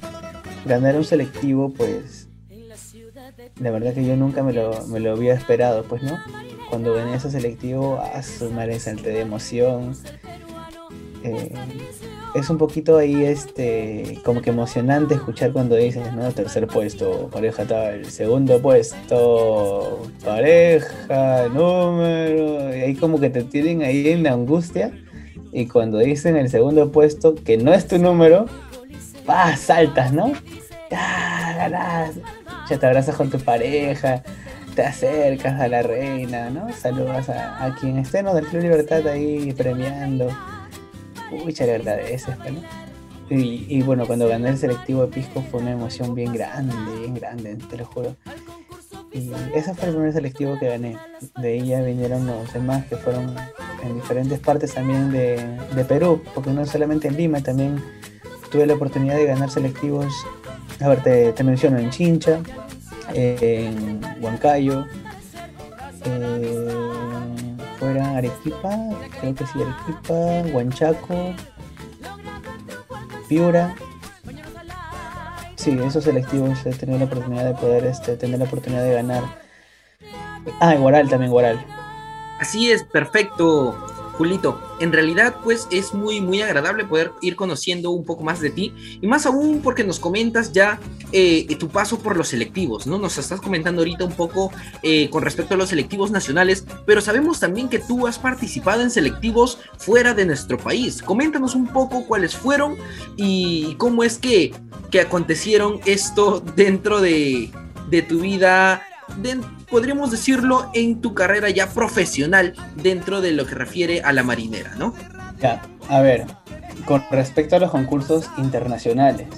[0.64, 2.28] ganar un selectivo, pues,
[3.60, 6.18] la verdad que yo nunca me lo, me lo había esperado, pues, ¿no?
[6.68, 9.96] Cuando gané ese selectivo, a su madre salté de emoción.
[11.22, 11.52] Eh,
[12.34, 16.30] es un poquito ahí este como que emocionante escuchar cuando dices, ¿no?
[16.32, 24.08] Tercer puesto, pareja tal, segundo puesto, pareja, número, y ahí como que te tienen ahí
[24.08, 24.92] en la angustia.
[25.52, 28.46] Y cuando dicen el segundo puesto, que no es tu número,
[29.30, 29.56] ¡pah!
[29.56, 30.32] saltas, ¿no?
[30.90, 32.16] ¡Ah, ganás!
[32.68, 34.24] Ya te abrazas con tu pareja,
[34.74, 36.72] te acercas a la reina, ¿no?
[36.72, 38.34] Saludas a, quien esté, ¿no?
[38.34, 40.28] Del Club Libertad ahí premiando
[41.30, 42.80] uy, le agradeces, ¿no?
[43.32, 47.54] Y, bueno, cuando gané el selectivo de Pisco fue una emoción bien grande, bien grande,
[47.54, 48.16] te lo juro.
[49.12, 50.96] Y ese fue el primer selectivo que gané.
[51.40, 53.36] De ahí ya vinieron los demás que fueron
[53.84, 57.80] en diferentes partes también de Perú, porque no solamente en Lima, también
[58.50, 60.12] tuve la oportunidad de ganar selectivos.
[60.80, 61.02] A ver,
[61.34, 62.40] te, menciono en Chincha,
[63.14, 64.86] en Huancayo,
[66.04, 68.76] eh, fuera Arequipa,
[69.20, 71.34] creo que sí, Arequipa, Huanchaco,
[73.28, 73.74] Piura.
[75.56, 79.22] Sí, esos selectivos he tenido la oportunidad de poder este, tener la oportunidad de ganar.
[80.60, 81.62] Ah, Guaral también, Guaral.
[82.40, 83.76] Así es, perfecto.
[84.20, 88.50] Julito, en realidad pues es muy muy agradable poder ir conociendo un poco más de
[88.50, 90.78] ti y más aún porque nos comentas ya
[91.10, 92.98] eh, tu paso por los selectivos, ¿no?
[92.98, 94.52] Nos estás comentando ahorita un poco
[94.82, 98.90] eh, con respecto a los selectivos nacionales, pero sabemos también que tú has participado en
[98.90, 101.00] selectivos fuera de nuestro país.
[101.00, 102.76] Coméntanos un poco cuáles fueron
[103.16, 104.52] y cómo es que,
[104.90, 107.50] que acontecieron esto dentro de,
[107.88, 108.82] de tu vida
[109.70, 114.74] podríamos decirlo, en tu carrera ya profesional dentro de lo que refiere a la marinera,
[114.76, 114.94] ¿no?
[115.40, 116.26] Ya, a ver,
[116.84, 119.28] con respecto a los concursos internacionales,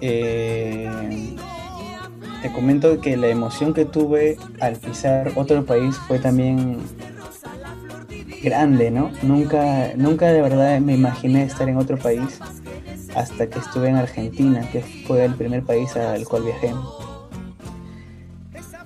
[0.00, 1.36] eh,
[2.42, 6.78] te comento que la emoción que tuve al pisar otro país fue también
[8.42, 9.10] grande, ¿no?
[9.22, 12.38] Nunca, nunca de verdad me imaginé estar en otro país
[13.14, 16.72] hasta que estuve en Argentina, que fue el primer país al cual viajé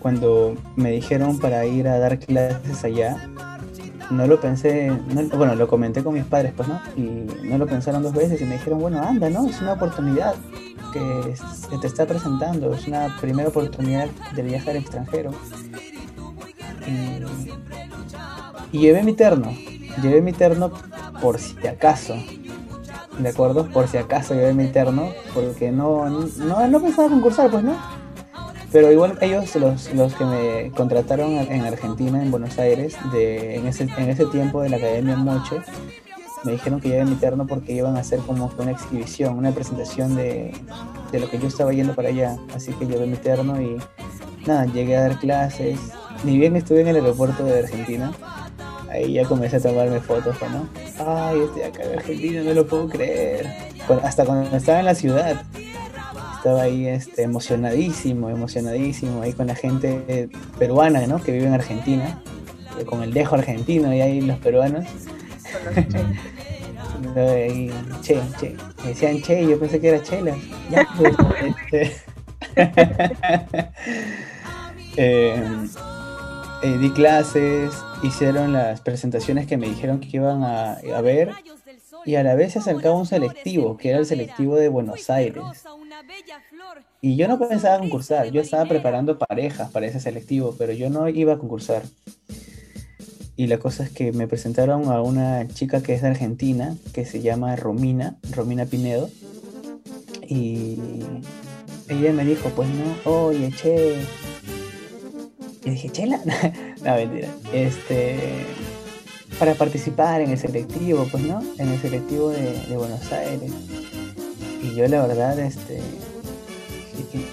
[0.03, 3.17] cuando me dijeron para ir a dar clases allá,
[4.11, 4.91] no lo pensé,
[5.37, 6.81] bueno, lo comenté con mis padres, pues, ¿no?
[6.97, 9.47] Y no lo pensaron dos veces y me dijeron, bueno, anda, ¿no?
[9.47, 10.35] Es una oportunidad
[10.93, 15.31] que se te está presentando, es una primera oportunidad de viajar extranjero.
[18.73, 19.53] Y, llevé mi terno,
[20.03, 20.73] llevé mi terno
[21.21, 22.17] por si acaso,
[23.19, 23.69] ¿de acuerdo?
[23.69, 28.02] Por si acaso llevé mi terno, porque no, no, no pensaba concursar, pues, ¿no?
[28.73, 33.67] Pero igual ellos, los, los que me contrataron en Argentina, en Buenos Aires, de, en,
[33.67, 35.61] ese, en ese tiempo de la Academia Moche,
[36.45, 40.17] me dijeron que lleve mi terno porque iban a hacer como una exhibición, una presentación
[40.17, 40.53] de,
[41.13, 42.37] de lo que yo estaba yendo para allá.
[42.55, 43.77] Así que llevé mi terno y
[44.47, 45.79] nada, llegué a dar clases.
[46.25, 48.13] Ni bien estuve en el aeropuerto de Argentina,
[48.91, 50.69] ahí ya comencé a tomarme fotos, ¿no?
[51.05, 53.47] Ay, estoy acá en Argentina, no lo puedo creer.
[54.03, 55.43] Hasta cuando estaba en la ciudad,
[56.43, 60.29] estaba ahí este, emocionadísimo, emocionadísimo, ahí con la gente
[60.59, 61.23] peruana, ¿no?
[61.23, 62.21] Que vive en Argentina,
[62.81, 64.85] eh, con el dejo argentino y ahí los peruanos.
[67.17, 70.35] ahí, che, che, me decían che, yo pensé que era chela.
[70.69, 71.15] Ya, pues,
[71.47, 71.93] este...
[74.97, 75.45] eh,
[76.65, 81.31] eh, di clases, hicieron las presentaciones que me dijeron que iban a, a ver
[82.05, 85.43] y a la vez se acercaba un selectivo, que era el selectivo de Buenos Aires.
[87.01, 91.09] Y yo no pensaba concursar, yo estaba preparando parejas para ese selectivo, pero yo no
[91.09, 91.83] iba a concursar.
[93.37, 97.05] Y la cosa es que me presentaron a una chica que es de Argentina, que
[97.05, 99.11] se llama Romina, Romina Pinedo.
[100.29, 100.79] Y
[101.89, 103.97] ella me dijo, pues no, oye, che.
[105.65, 106.21] Y dije, chela.
[106.85, 107.29] no, mentira.
[107.53, 108.45] Este,
[109.43, 113.51] para participar en el selectivo, pues no, en el selectivo de, Buenos Aires.
[114.63, 115.81] Y yo la verdad, este,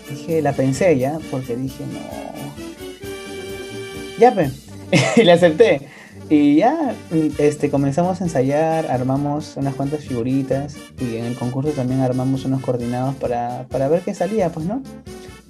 [0.10, 2.00] dije, la pensé ya, porque dije, no.
[4.18, 4.54] Ya, pues,
[5.18, 5.82] y la acepté.
[6.32, 6.96] Y ya
[7.38, 12.64] este, comenzamos a ensayar, armamos unas cuantas figuritas y en el concurso también armamos unos
[12.64, 14.82] coordinados para, para ver qué salía, pues no.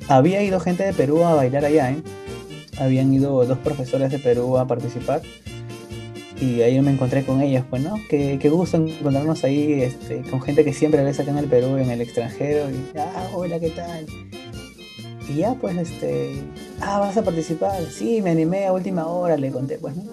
[0.10, 2.04] Había ido gente de Perú a bailar allá, ¿eh?
[2.78, 5.22] Habían ido dos profesores de Perú a participar
[6.40, 7.96] y ahí me encontré con ellos, pues, ¿no?
[8.10, 11.90] Qué, gusto encontrarnos ahí este, con gente que siempre ves acá en el Perú, en
[11.90, 14.06] el extranjero, y, ah, hola, ¿qué tal?
[15.28, 16.42] Y ya, pues, este,
[16.82, 17.84] ah, ¿vas a participar?
[17.92, 20.04] Sí, me animé a última hora, le conté, pues, ¿no?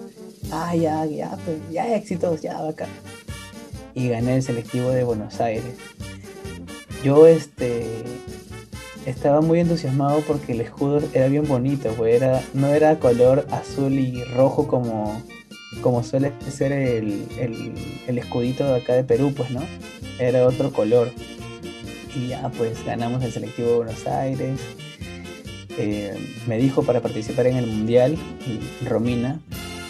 [0.51, 2.87] Ah, ya, ya, pues, ya éxitos, ya, acá.
[3.93, 5.75] Y gané el selectivo de Buenos Aires.
[7.03, 8.03] Yo, este,
[9.05, 13.93] estaba muy entusiasmado porque el escudo era bien bonito, pues, era, no era color azul
[13.93, 15.21] y rojo como
[15.81, 17.27] como suele ser el,
[18.07, 19.61] escudito de acá de Perú, pues, ¿no?
[20.19, 21.11] Era otro color.
[22.15, 24.59] Y ya, pues, ganamos el selectivo de Buenos Aires.
[25.77, 28.17] Eh, me dijo para participar en el Mundial,
[28.85, 29.39] Romina,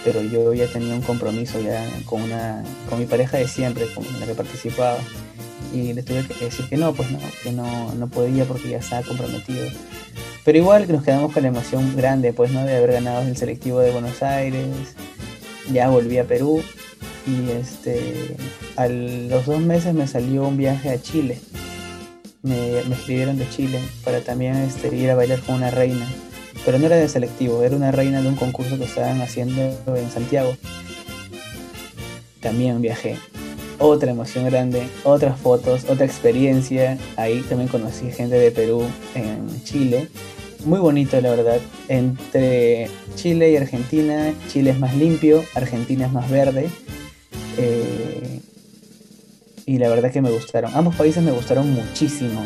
[0.04, 4.06] pero yo ya tenía un compromiso ya con, una, con mi pareja de siempre, con
[4.20, 4.98] la que participaba.
[5.74, 8.78] Y le tuve que decir que no, pues no, que no, no podía porque ya
[8.78, 9.66] estaba comprometido.
[10.44, 12.64] Pero igual que nos quedamos con la emoción grande, pues, ¿no?
[12.64, 14.66] De haber ganado el selectivo de Buenos Aires,
[15.72, 16.62] ya volví a Perú
[17.26, 18.36] y este,
[18.76, 21.40] a los dos meses me salió un viaje a Chile.
[22.42, 26.08] Me, escribieron de Chile para también este, ir a bailar con una reina.
[26.66, 29.62] Pero no era de selectivo, era una reina de un concurso que estaban haciendo
[29.96, 30.56] en Santiago.
[32.42, 33.18] También viajé.
[33.80, 36.98] Otra emoción grande, otras fotos, otra experiencia.
[37.16, 40.10] Ahí también conocí gente de Perú en Chile
[40.68, 41.60] muy bonito, la verdad.
[41.88, 46.70] Entre Chile y Argentina, Chile es más limpio, Argentina es más verde.
[47.58, 48.42] Eh,
[49.66, 50.72] y la verdad que me gustaron.
[50.76, 52.44] Ambos países me gustaron muchísimo.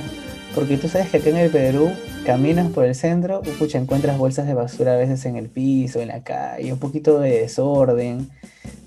[0.55, 1.91] Porque tú sabes que acá en el Perú
[2.25, 6.10] caminas por el centro, pucha, encuentras bolsas de basura a veces en el piso, en
[6.10, 8.29] la calle, un poquito de desorden,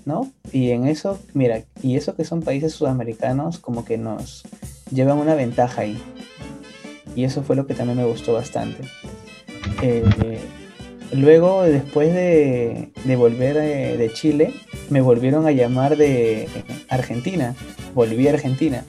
[0.05, 0.31] ¿no?
[0.51, 4.43] Y en eso, mira, y eso que son países sudamericanos, como que nos
[4.91, 6.01] llevan una ventaja ahí.
[7.15, 8.83] Y eso fue lo que también me gustó bastante.
[9.81, 10.03] Eh,
[11.11, 14.53] luego, después de, volver eh, de, Chile,
[14.89, 16.47] me volvieron a llamar de
[16.89, 17.55] Argentina.
[17.93, 18.83] Volví a Argentina.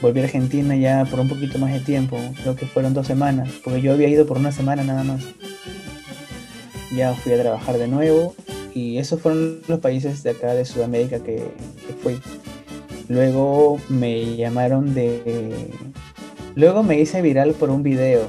[0.00, 2.18] Volví a Argentina ya por un poquito más de tiempo.
[2.42, 3.50] Creo que fueron dos semanas.
[3.62, 5.24] Porque yo había ido por una semana nada más.
[6.94, 8.34] Ya fui a trabajar de nuevo.
[8.74, 11.42] Y esos fueron los países de acá de Sudamérica que
[12.02, 12.20] fui.
[13.08, 15.70] Luego me llamaron de
[16.56, 18.28] Luego me hice viral por un video.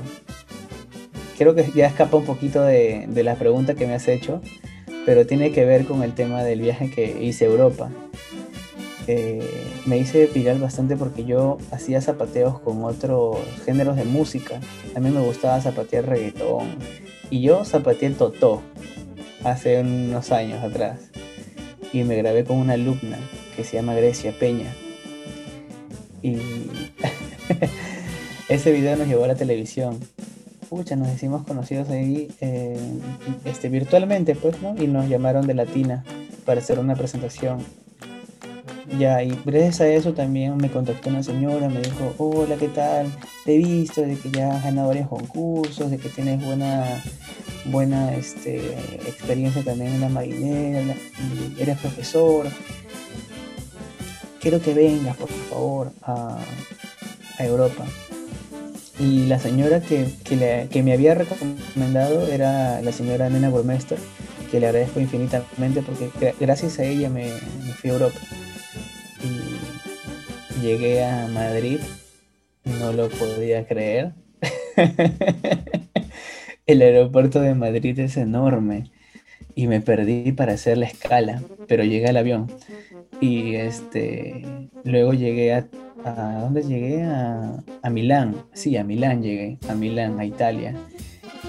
[1.37, 4.41] Creo que ya escapa un poquito de, la pregunta que me has hecho,
[5.05, 7.89] pero tiene que ver con el tema del viaje que hice a Europa.
[9.07, 14.61] Eh, me hice viral bastante porque yo hacía zapateos con otros géneros de música.
[14.95, 16.77] A mí me gustaba zapatear reggaetón.
[17.29, 18.61] Y yo zapateé totó
[19.43, 21.11] hace unos años atrás.
[21.91, 23.19] Y me grabé con una alumna
[23.55, 24.73] que se llama Grecia Peña.
[26.21, 26.37] Y
[28.49, 29.99] ese video nos llevó a la televisión.
[30.69, 32.77] Pucha, nos hicimos conocidos ahí eh,
[33.45, 34.75] este, virtualmente, pues, ¿no?
[34.81, 36.03] Y nos llamaron de Latina
[36.45, 37.59] para hacer una presentación.
[38.99, 43.11] Ya, y gracias a eso también me contactó una señora, me dijo, hola, ¿qué tal?
[43.43, 47.03] Te he visto de que ya has ganado varios concursos, de que tienes buena,
[47.65, 48.57] buena este,
[49.07, 50.95] experiencia también en la marinera,
[51.59, 52.47] eres profesor.
[54.39, 56.37] Quiero que vengas, por favor, a,
[57.39, 57.85] a Europa.
[58.97, 63.97] Y la señora que, me había recomendado era la señora Nena Burmester,
[64.49, 67.29] que le agradezco infinitamente porque gracias a ella me,
[67.75, 68.19] fui a Europa.
[69.21, 71.79] Y llegué a Madrid,
[72.79, 74.13] no lo podía creer.
[76.65, 78.91] El aeropuerto de Madrid es enorme
[79.55, 82.51] y me perdí para hacer la escala, pero llegué al avión.
[83.19, 85.67] Y este luego llegué a
[86.05, 87.03] ¿A dónde llegué?
[87.03, 88.35] A, a, Milán.
[88.53, 89.57] Sí, a Milán llegué.
[89.67, 90.75] A Milán, a Italia.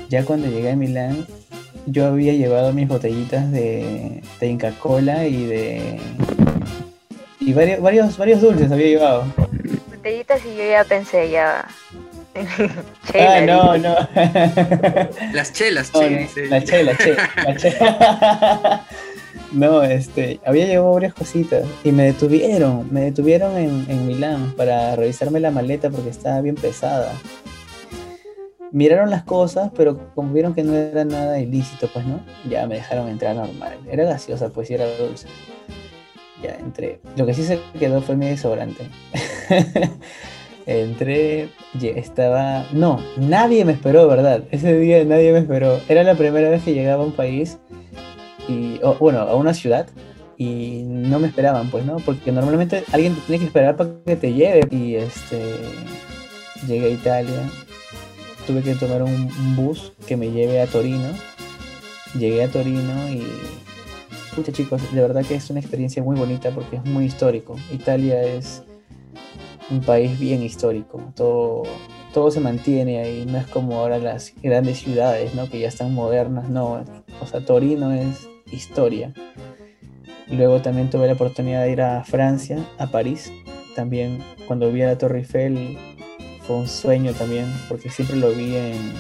[0.09, 1.27] Ya cuando llegué a Milán,
[1.85, 6.01] yo había llevado mis botellitas de, de Inca Cola y de.
[7.39, 9.27] Y varios, varios, varios dulces había llevado.
[9.91, 11.69] Botellitas y yo ya pensé, ya.
[13.15, 13.95] ah, no, no.
[15.35, 16.47] Las chelas, che, no, dice.
[16.47, 18.87] La chela, che, la chela.
[19.53, 24.97] No, este, había llevado varias cositas y me detuvieron, me detuvieron en, en Milán para
[24.97, 27.13] revisarme la maleta porque estaba bien pesada.
[28.73, 32.75] Miraron las cosas, pero como vieron que no era nada ilícito, pues no, ya me
[32.75, 33.79] dejaron entrar normal.
[33.89, 35.29] Era gaseosa, pues y era dulce.
[36.43, 37.01] Ya entré.
[37.17, 38.89] Lo que sí se quedó fue mi desodorante.
[40.67, 41.49] Entré,
[41.81, 42.67] estaba...
[42.73, 44.43] No, nadie me esperó, ¿verdad?
[44.51, 45.81] Ese día nadie me esperó.
[45.89, 47.59] Era la primera vez que llegaba a un país,
[48.49, 49.87] y, bueno, a una ciudad,
[50.39, 51.97] y no me esperaban, pues, ¿no?
[51.97, 54.69] Porque normalmente alguien te tiene que esperar para que te lleve.
[54.71, 55.41] Y este,
[56.67, 57.51] llegué a Italia,
[58.47, 61.09] tuve que tomar un, un bus que me lleve a Torino.
[62.19, 63.27] Llegué a Torino y...
[64.29, 67.57] Escucha chicos, de verdad que es una experiencia muy bonita porque es muy histórico.
[67.73, 68.63] Italia es
[69.71, 71.01] un país bien histórico.
[71.15, 71.63] Todo,
[72.13, 73.25] todo se mantiene ahí.
[73.27, 75.49] No es como ahora las grandes ciudades, ¿no?
[75.49, 76.51] Que ya están modernas.
[76.51, 76.85] No,
[77.23, 79.13] o sea, Torino es historia.
[80.29, 83.33] Luego también tuve la oportunidad de ir a Francia, a París.
[83.75, 85.79] También cuando vi a la Torre Eiffel
[86.47, 88.93] fue un sueño también, porque siempre lo vi en...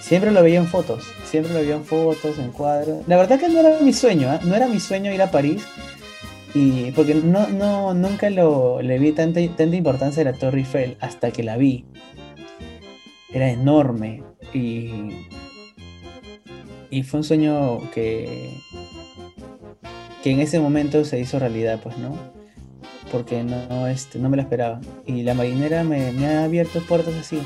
[0.00, 3.06] Siempre lo veía en fotos, siempre lo veía en fotos, en cuadros.
[3.06, 4.40] La verdad que no era mi sueño, ¿ah?
[4.44, 5.64] no era mi sueño ir a París,
[6.54, 10.96] y porque no, no, nunca lo, le vi tanta, tanta importancia a la Torre Eiffel
[11.00, 11.86] hasta que la vi.
[13.32, 14.22] Era enorme
[14.52, 14.90] y,
[16.92, 18.50] y fue un sueño que,
[20.22, 22.14] que en ese momento se hizo realidad, pues, ¿no?
[23.10, 24.78] Porque no, este, no me lo esperaba.
[25.06, 27.40] Y la marinera me, ha abierto puertas así.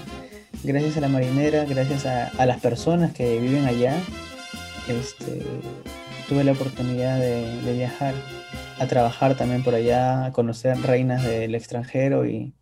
[0.65, 3.97] Gracias a la marinera, gracias a, a las personas que viven allá,
[4.89, 5.43] este,
[6.29, 8.15] tuve la oportunidad de, de viajar
[8.81, 12.53] a trabajar también por allá, a conocer reinas del extranjero y,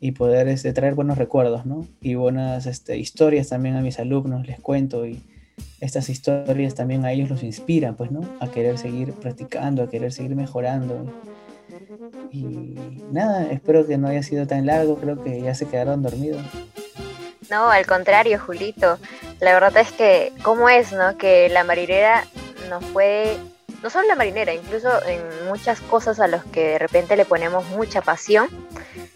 [0.00, 1.86] y poder este, traer buenos recuerdos, ¿no?
[2.00, 5.22] Y buenas este, historias también a mis alumnos, les cuento y
[5.80, 8.20] estas historias también a ellos los inspiran, pues, ¿no?
[8.40, 11.12] A querer seguir practicando, a querer seguir mejorando.
[12.30, 12.76] Y
[13.10, 16.42] nada, espero que no haya sido tan largo, creo que ya se quedaron dormidos.
[17.50, 18.98] No, al contrario, Julito.
[19.40, 21.16] La verdad es que, ¿cómo es, no?
[21.16, 22.24] Que la marinera
[22.68, 23.38] nos puede,
[23.82, 27.66] no solo la marinera, incluso en muchas cosas a los que de repente le ponemos
[27.70, 28.48] mucha pasión,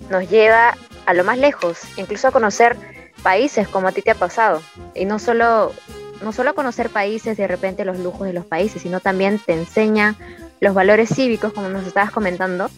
[0.08, 0.76] nos lleva
[1.06, 2.76] a lo más lejos, incluso a conocer
[3.22, 4.62] países como a ti te ha pasado.
[4.94, 5.72] Y no solo,
[6.22, 9.52] no solo a conocer países, de repente los lujos de los países, sino también te
[9.54, 10.14] enseña
[10.60, 12.68] los valores cívicos, como nos estabas comentando,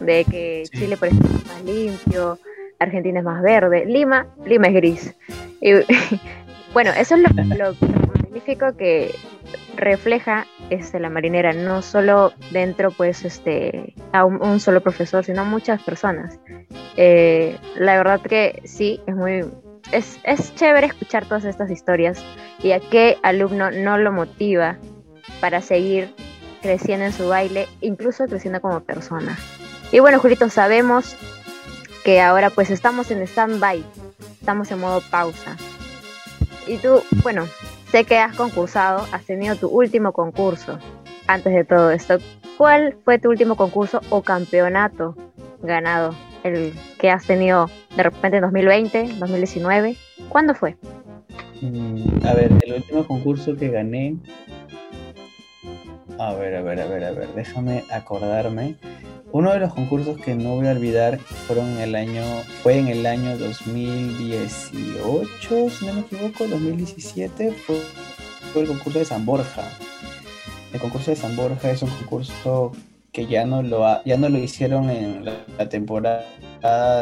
[0.00, 0.78] de que Sí.
[0.80, 2.38] Chile, por ejemplo, es más limpio,
[2.78, 5.14] Argentina es más verde, Lima, Lima es gris.
[5.60, 5.72] Y,
[6.72, 7.76] bueno, eso es lo, lo- lo
[8.14, 9.14] magnífico que
[9.76, 15.44] refleja este, la marinera, no solo dentro pues este a un, un solo profesor, sino
[15.44, 16.38] muchas personas.
[16.96, 19.44] Eh, la verdad que sí, es muy
[19.92, 22.22] es, es chévere escuchar todas estas historias
[22.62, 24.76] y a qué alumno no lo motiva
[25.40, 26.14] para seguir
[26.62, 29.38] creciendo en su baile, incluso creciendo como persona.
[29.92, 31.16] Y bueno, Julito, sabemos
[32.04, 33.84] que ahora pues estamos en stand-by,
[34.40, 35.56] estamos en modo pausa.
[36.66, 37.46] Y tú, bueno,
[37.90, 40.78] sé que has concursado, has tenido tu último concurso
[41.26, 42.18] antes de todo esto.
[42.56, 45.16] ¿Cuál fue tu último concurso o campeonato
[45.62, 46.14] ganado?
[46.44, 49.96] El que has tenido de repente en 2020, 2019.
[50.28, 50.76] ¿Cuándo fue?
[51.60, 54.16] Mm, A ver, el último concurso que gané.
[56.18, 58.76] A ver, a ver, a ver, a ver, déjame acordarme.
[59.32, 62.22] Uno de los concursos que no voy a olvidar fueron el año,
[62.62, 67.76] fue en el año 2018, si no me equivoco, 2017, fue,
[68.52, 69.62] fue el concurso de San Borja.
[70.72, 72.72] El concurso de San Borja es un concurso
[73.12, 76.24] que ya no lo, ha- ya no lo hicieron en la, temporada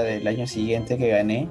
[0.02, 1.48] del año siguiente que gané,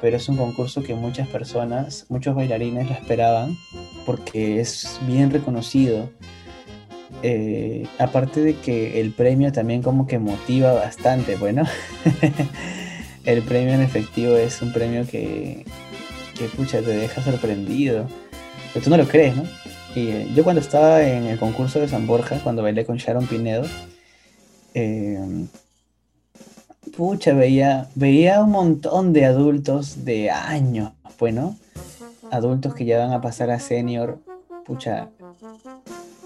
[0.00, 3.56] pero es un concurso que muchas personas, muchos bailarines lo esperaban
[4.04, 6.10] porque es bien reconocido.
[7.22, 11.64] Eh, aparte de que el premio también como que motiva bastante, bueno,
[13.24, 15.64] el premio en efectivo es un premio que,
[16.38, 18.06] que pucha, te deja sorprendido,
[18.72, 19.44] pero tú no lo crees, ¿no?
[19.96, 23.26] Y eh, yo cuando estaba en el concurso de San Borja, cuando bailé con Sharon
[23.26, 23.64] Pinedo,
[24.74, 25.18] eh,
[26.94, 31.56] pucha, veía, veía un montón de adultos de años, bueno,
[32.30, 34.18] adultos que ya van a pasar a senior,
[34.66, 35.08] pucha,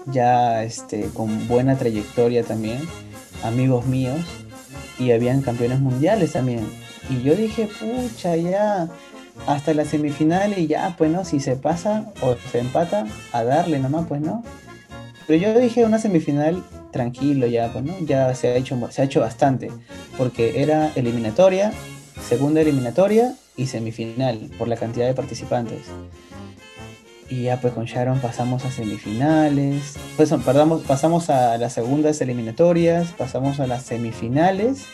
[0.07, 2.79] ya este, con buena trayectoria también,
[3.41, 4.19] amigos míos,
[4.99, 6.67] y habían campeones mundiales también.
[7.09, 8.89] Y yo dije, pucha, ya,
[9.47, 13.79] hasta la semifinal y ya, pues no, si se pasa o se empata, a darle
[13.79, 14.43] nomás, pues no.
[15.27, 19.05] Pero yo dije una semifinal tranquilo ya, pues no, ya se ha hecho, se ha
[19.05, 19.71] hecho bastante,
[20.17, 21.71] porque era eliminatoria,
[22.27, 25.83] segunda eliminatoria y semifinal por la cantidad de participantes.
[27.29, 33.13] Y ya pues con Sharon pasamos a semifinales, pues perdamos, pasamos a las segundas eliminatorias,
[33.13, 34.85] pasamos a las semifinales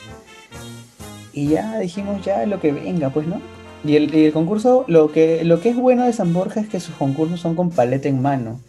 [1.33, 3.41] y ya dijimos ya lo que venga, pues no.
[3.83, 6.95] Y el, concurso, lo que, lo que es bueno de San Borja es que sus
[6.95, 8.59] concursos son con paleta en mano,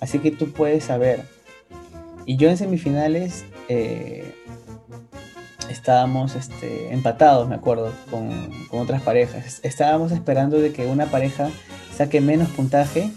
[0.00, 1.22] así que tú puedes saber.
[2.26, 4.34] Y yo en semifinales eh,
[5.70, 8.30] estábamos este, empatados, me acuerdo, con,
[8.68, 9.60] con otras parejas.
[9.62, 11.50] Estábamos esperando de que una pareja
[11.96, 13.10] saque menos puntaje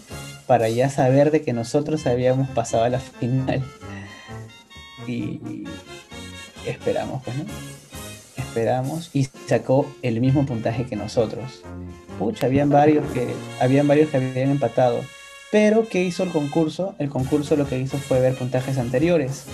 [0.46, 3.62] para ya saber de que nosotros habíamos pasado a la final.
[5.06, 5.40] Y
[6.66, 7.44] esperamos, pues, ¿no?
[9.12, 11.62] Y sacó el mismo puntaje que nosotros.
[12.18, 13.28] Pucha, habían varios que
[13.60, 15.00] habían varios que habían empatado.
[15.50, 16.94] Pero ¿qué hizo el concurso?
[16.98, 19.44] El concurso lo que hizo fue ver puntajes anteriores.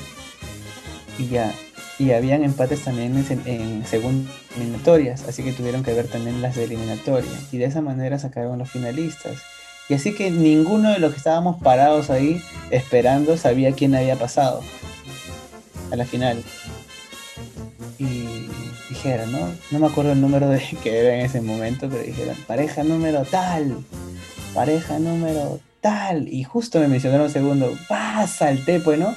[1.18, 1.52] Y ya,
[1.98, 6.54] y habían empates también en, en segundas eliminatorias, así que tuvieron que ver también las
[6.54, 7.30] de eliminatoria.
[7.50, 9.38] Y de esa manera sacaron los finalistas.
[9.88, 14.62] Y así que ninguno de los que estábamos parados ahí esperando sabía quién había pasado
[15.90, 16.42] a la final.
[17.98, 18.26] Y
[18.88, 19.52] dijeron, ¿no?
[19.70, 23.24] No me acuerdo el número de que era en ese momento, pero dijeron, pareja número
[23.24, 23.78] tal,
[24.54, 26.28] pareja número tal.
[26.28, 28.26] Y justo me mencionaron un segundo, ¡pah!
[28.26, 29.14] Salté, pues, ¿no?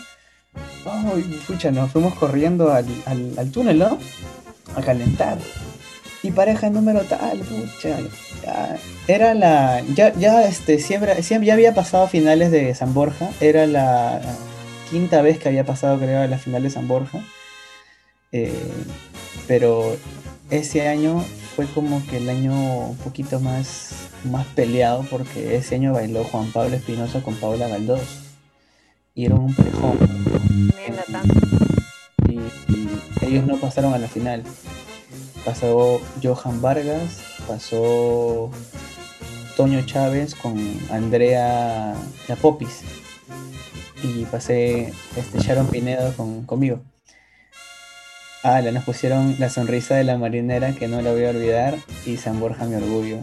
[0.85, 3.97] Ay, pucha, nos fuimos corriendo al, al, túnel, ¿no?
[4.75, 5.37] A calentar.
[6.23, 7.97] Y pareja número tal, pucha.
[9.07, 9.81] Era la.
[9.95, 13.29] Ya, ya, este, siempre, siempre, ya había pasado finales de San Borja.
[13.39, 14.21] Era la
[14.89, 17.23] quinta vez que había pasado, creo, a la final de San Borja.
[18.31, 18.53] Eh,
[19.47, 19.97] pero
[20.49, 21.23] ese año
[21.55, 22.53] fue como que el año
[22.89, 28.01] un poquito más, más peleado porque ese año bailó Juan Pablo Espinosa con Paula Galdós
[29.13, 29.97] y era un prejón.
[32.27, 34.43] Y, ellos no pasaron a la final.
[35.45, 38.51] Pasó Johan Vargas, pasó
[39.57, 40.57] Toño Chávez con
[40.89, 41.95] Andrea
[42.41, 42.81] Popis
[44.03, 46.79] y pasé este Sharon Pinedo con, conmigo.
[48.43, 51.75] Ah, le nos pusieron la sonrisa de la marinera que no la voy a olvidar
[52.07, 53.17] y San Borja mi orgullo.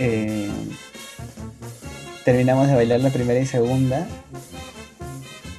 [0.00, 0.50] Eh,
[2.24, 4.08] terminamos de bailar la primera y segunda.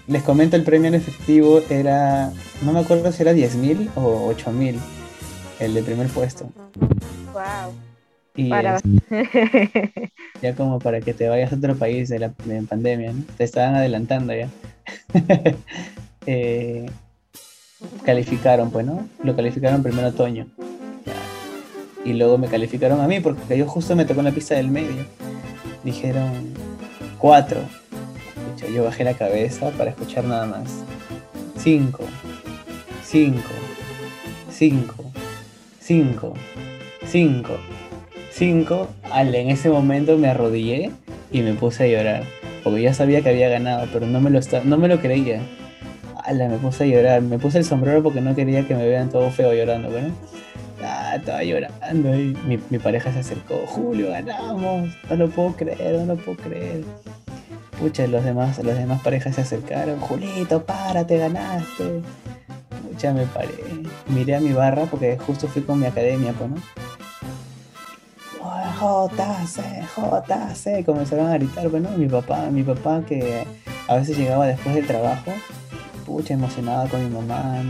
[0.08, 4.76] Les comento, el premio en efectivo era, no me acuerdo si era 10.000 o 8.000,
[5.60, 6.50] el de primer puesto.
[7.32, 7.74] Wow.
[8.36, 8.50] Y
[10.42, 12.32] ya como para que te vayas a otro país de la
[12.70, 14.50] pandemia, te estaban adelantando ya.
[16.26, 16.86] Eh,
[18.04, 19.08] calificaron, pues, ¿no?
[19.24, 20.48] Lo calificaron primero otoño.
[22.06, 24.70] Y luego me calificaron a mí porque yo justo me tocó en la pista del
[24.70, 25.06] medio
[25.84, 26.54] dijeron
[27.18, 27.60] cuatro.
[28.74, 30.84] Yo bajé la cabeza para escuchar nada más.
[31.58, 32.04] Cinco,
[33.04, 33.50] cinco,
[34.52, 35.12] cinco,
[35.80, 36.34] cinco,
[37.06, 37.58] cinco,
[38.32, 38.88] cinco.
[39.12, 40.92] Al en ese momento me arrodillé
[41.32, 42.24] y me puse a llorar.
[42.64, 45.42] Porque ya sabía que había ganado, pero no me lo, no me lo creía.
[46.30, 47.22] Ala, me puse a llorar.
[47.24, 50.10] Me puse el sombrero porque no quería que me vean todo feo llorando, ¿bueno?
[50.84, 53.64] Ah, estaba llorando y mi, pareja se acercó.
[53.66, 54.96] Julio, ganamos.
[55.10, 56.84] No lo puedo creer, no lo puedo creer.
[57.80, 60.00] Pucha, los demás, las demás parejas se acercaron.
[60.02, 62.02] Julito, párate, ganaste.
[62.88, 63.56] Pucha, me paré.
[64.10, 66.58] Miré a mi barra porque justo fui con mi academia, pues, ¿no?
[68.80, 73.46] JC, JC, comenzaron a gritar, bueno, mi papá, mi papá que
[73.90, 75.34] a veces llegaba después del trabajo,
[76.10, 77.62] pucha, emocionada con mi mamá,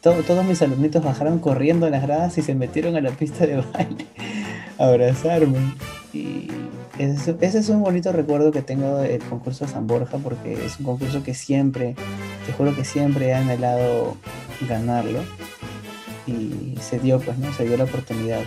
[0.00, 3.56] todos mis alumnitos bajaron corriendo a las gradas y se metieron a la pista de
[3.56, 4.06] baile
[4.78, 5.58] a abrazarme.
[6.14, 6.48] Y
[6.98, 11.22] ese, es un bonito recuerdo que tengo del concurso San Borja porque es un concurso
[11.22, 11.94] que siempre,
[12.46, 14.16] te juro que siempre he anhelado
[14.68, 15.20] ganarlo.
[16.26, 17.52] Y se dio, pues, ¿no?
[17.52, 18.40] Se dio la oportunidad.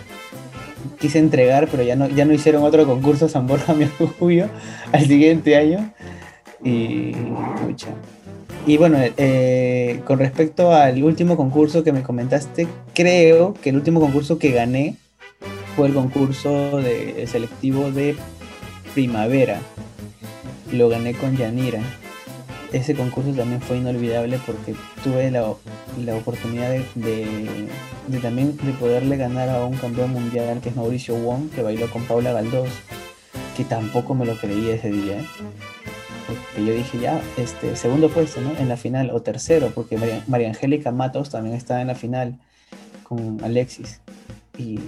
[0.98, 4.48] Quise entregar, pero ya no, ya no hicieron otro concurso San Borja, mi orgullo,
[4.92, 5.92] al siguiente año.
[6.64, 7.12] Y,
[7.62, 7.88] mucha
[8.66, 14.00] y bueno, eh, con respecto al último concurso que me comentaste, creo que el último
[14.00, 14.96] concurso que gané
[15.76, 18.16] fue el concurso de, selectivo de
[18.92, 19.60] primavera.
[20.72, 21.80] Lo gané con Yanira.
[22.72, 25.44] Ese concurso también fue inolvidable porque tuve la,
[26.16, 27.68] oportunidad de,
[28.20, 32.02] también de poderle ganar a un campeón mundial que es Mauricio Wong, que bailó con
[32.02, 32.70] Paula Galdós,
[33.56, 35.18] que tampoco me lo creía ese día.
[36.26, 38.56] Porque yo dije ya, este, segundo puesto, ¿no?
[38.58, 42.38] En la final, o tercero, porque María, Angélica Matos también estaba en la final
[43.04, 44.00] con Alexis.
[44.58, 44.78] Y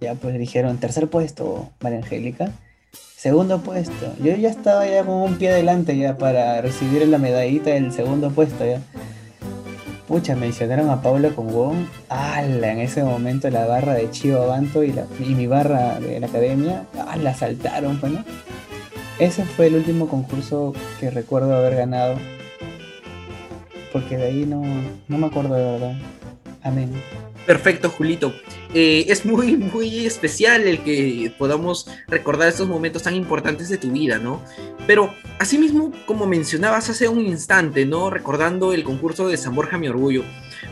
[0.00, 2.52] Ya pues dijeron, tercer puesto, María Angélica.
[3.16, 4.14] Segundo puesto.
[4.22, 8.30] Yo ya estaba ya con un pie adelante ya para recibir la medallita del segundo
[8.30, 8.80] puesto ya.
[10.06, 11.88] Pucha, mencionaron a Pablo Congón.
[12.08, 12.72] ¡Hala!
[12.72, 16.28] En ese momento la barra de Chivo Abanto y, la, y mi barra de la
[16.28, 17.16] academia, ¡ah!
[17.16, 18.24] La saltaron, pues, ¿no?
[19.18, 22.16] Ese fue el último concurso que recuerdo haber ganado.
[23.92, 24.62] Porque de ahí no,
[25.08, 25.98] no me acuerdo de verdad.
[26.62, 26.92] Amén.
[27.46, 28.34] Perfecto, Julito.
[28.74, 33.90] Eh, es muy, muy especial el que podamos recordar estos momentos tan importantes de tu
[33.90, 34.42] vida, ¿no?
[34.86, 38.10] Pero, asimismo, como mencionabas hace un instante, ¿no?
[38.10, 40.24] Recordando el concurso de San Borja Mi Orgullo,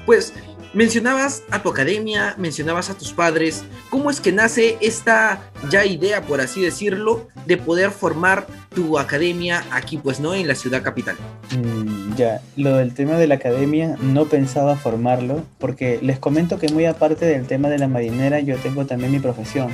[0.05, 0.35] pues
[0.77, 6.21] mencionabas a tu academia, mencionabas a tus padres, ¿cómo es que nace esta ya idea,
[6.21, 10.35] por así decirlo, de poder formar tu academia aquí, pues, ¿no?
[10.35, 11.17] En la ciudad capital.
[11.51, 16.69] Mm, ya, lo del tema de la academia no pensaba formarlo, porque les comento que
[16.69, 19.71] muy aparte del tema de la marinera, yo tengo también mi profesión.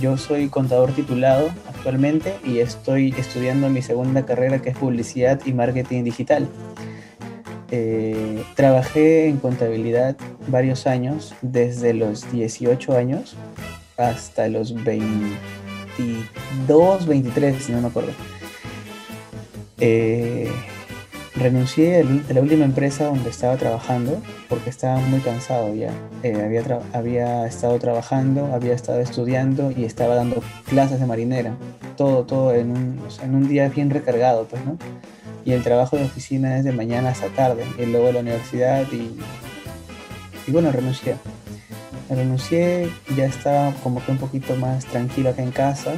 [0.00, 5.52] Yo soy contador titulado actualmente y estoy estudiando mi segunda carrera que es publicidad y
[5.52, 6.48] marketing digital.
[7.76, 10.14] Eh, trabajé en contabilidad
[10.46, 13.34] varios años, desde los 18 años
[13.96, 18.12] hasta los 22, 23, si no me acuerdo.
[19.80, 20.52] Eh,
[21.34, 25.90] renuncié a la última empresa donde estaba trabajando porque estaba muy cansado ya.
[26.22, 26.62] Eh, había,
[26.92, 31.56] había estado trabajando, había estado estudiando y estaba dando clases de marinera.
[31.96, 34.78] Todo, todo en un, en un día bien recargado, pues, ¿no?
[35.44, 39.16] Y el trabajo de oficina es de mañana hasta tarde, y luego la universidad y,
[40.46, 41.16] y bueno, renuncié.
[42.08, 45.94] Renuncié, ya estaba como que un poquito más tranquilo acá en casa,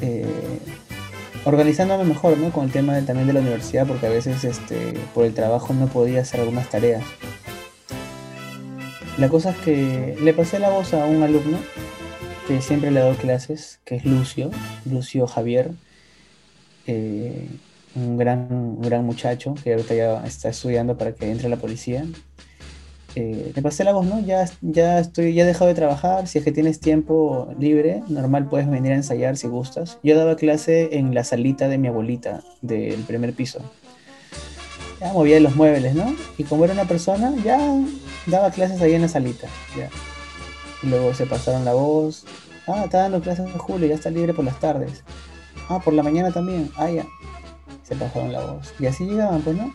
[0.00, 0.26] eh,
[1.44, 2.50] organizándome mejor, ¿no?
[2.50, 5.86] Con el tema también de la universidad, porque a veces este, por el trabajo no
[5.86, 7.04] podía hacer algunas tareas.
[9.18, 11.58] La cosa es que le pasé la voz a un alumno
[12.48, 14.50] que siempre le he dado clases, que es Lucio,
[14.90, 15.72] Lucio Javier.
[16.86, 17.48] Eh,
[17.94, 22.04] un gran, gran muchacho que ahorita ya está estudiando para que entre la policía.
[23.14, 24.20] Eh, le pasé la voz, ¿no?
[24.20, 26.26] Ya, ya estoy, ya he dejado de trabajar.
[26.26, 29.98] Si es que tienes tiempo libre, normal puedes venir a ensayar si gustas.
[30.02, 33.60] Yo daba clase en la salita de mi abuelita del primer piso.
[35.00, 36.14] Ya movía los muebles, ¿no?
[36.38, 37.58] Y como era una persona, ya
[38.26, 39.46] daba clases ahí en la salita.
[39.76, 39.90] Ya.
[40.82, 42.24] Y luego se pasaron la voz.
[42.66, 45.02] Ah, está dando clases en Julio, ya está libre por las tardes.
[45.68, 46.70] Ah, por la mañana también.
[46.76, 47.04] Ah, ya
[47.94, 48.74] se la voz.
[48.78, 49.74] Y así llegaban, pues, ¿no?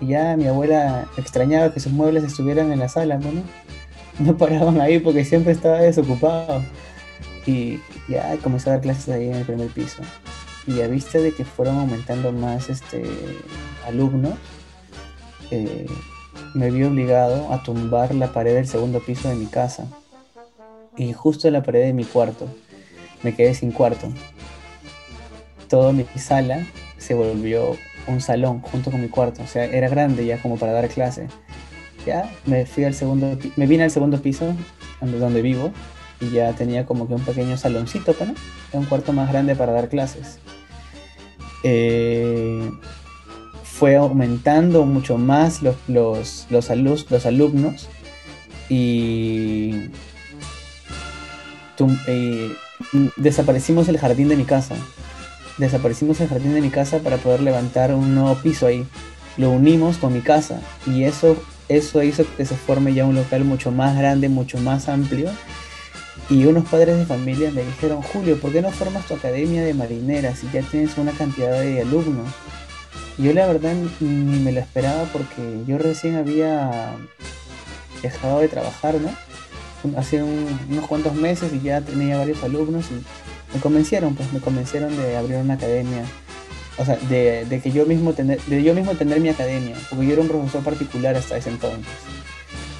[0.00, 4.36] Y ya mi abuela extrañaba que sus muebles estuvieran en la sala, pues, ¿no?
[4.38, 6.62] Paraban ahí porque siempre estaba desocupado.
[7.46, 10.02] Y ya comenzó a dar clases ahí en el primer piso.
[10.66, 13.02] Y a vista de que fueron aumentando más este,
[13.86, 14.34] alumnos,
[15.50, 15.86] eh,
[16.54, 19.86] me vi obligado a tumbar la pared del segundo piso de mi casa.
[20.96, 22.48] Y justo la pared de mi cuarto.
[23.22, 24.08] Me quedé sin cuarto.
[25.68, 26.66] Toda mi sala
[26.98, 27.76] se volvió
[28.06, 29.42] un salón junto con mi cuarto.
[29.42, 31.28] O sea, era grande ya como para dar clase.
[32.06, 34.54] Ya me fui al segundo, me vine al segundo piso
[35.00, 35.72] donde, vivo
[36.20, 38.34] y ya tenía como que un pequeño saloncito, ¿no?
[38.72, 40.38] un cuarto más grande para dar clases.
[41.62, 42.70] Eh,
[43.62, 47.88] fue aumentando mucho más los, los, los, los alumnos
[48.68, 49.90] y,
[51.78, 52.50] y
[53.16, 54.74] desaparecimos el jardín de mi casa
[55.58, 58.86] desaparecimos el jardín de mi casa para poder levantar un nuevo piso ahí.
[59.36, 61.36] Lo unimos con mi casa y eso,
[61.68, 65.30] eso hizo que se forme ya un local mucho más grande, mucho más amplio.
[66.30, 69.74] Y unos padres de familia me dijeron, Julio, ¿por qué no formas tu academia de
[69.74, 72.28] marineras si ya tienes una cantidad de alumnos?
[73.16, 76.92] Yo la verdad ni me lo esperaba porque yo recién había
[78.02, 79.10] dejado de trabajar, ¿no?
[79.98, 83.02] Hace unos cuantos meses y ya tenía varios alumnos y
[83.54, 86.04] me convencieron, pues me convencieron de abrir una academia.
[86.78, 90.12] O sea, de, que yo mismo tener, de yo mismo tener mi academia, porque yo
[90.12, 91.86] era un profesor particular hasta ese entonces.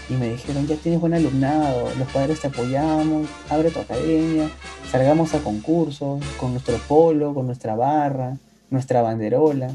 [0.09, 4.49] Y me dijeron, ya tienes buen alumnado, los padres te apoyamos, abre tu academia,
[4.91, 8.37] salgamos a concursos, con nuestro polo, con nuestra barra,
[8.71, 9.73] nuestra banderola.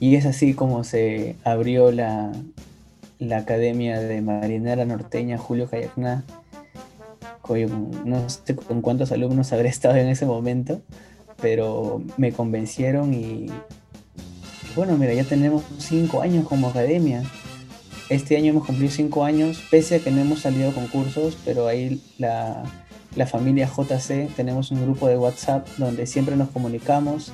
[0.00, 2.32] Y es así como se abrió la,
[3.18, 6.24] la Academia de Marinera Norteña Julio Cayacná
[7.56, 10.80] no sé con cuántos alumnos habré estado en ese momento,
[11.40, 13.46] pero me convencieron y
[14.74, 17.22] bueno, mira, ya tenemos cinco años como academia.
[18.10, 21.66] Este año hemos cumplido cinco años, pese a que no hemos salido a concursos, pero
[21.66, 22.62] ahí la,
[23.16, 27.32] la familia JC tenemos un grupo de WhatsApp donde siempre nos comunicamos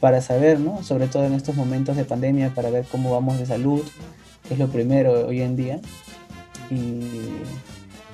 [0.00, 0.82] para saber, ¿no?
[0.82, 3.82] Sobre todo en estos momentos de pandemia, para ver cómo vamos de salud,
[4.50, 5.80] es lo primero hoy en día.
[6.70, 7.00] Y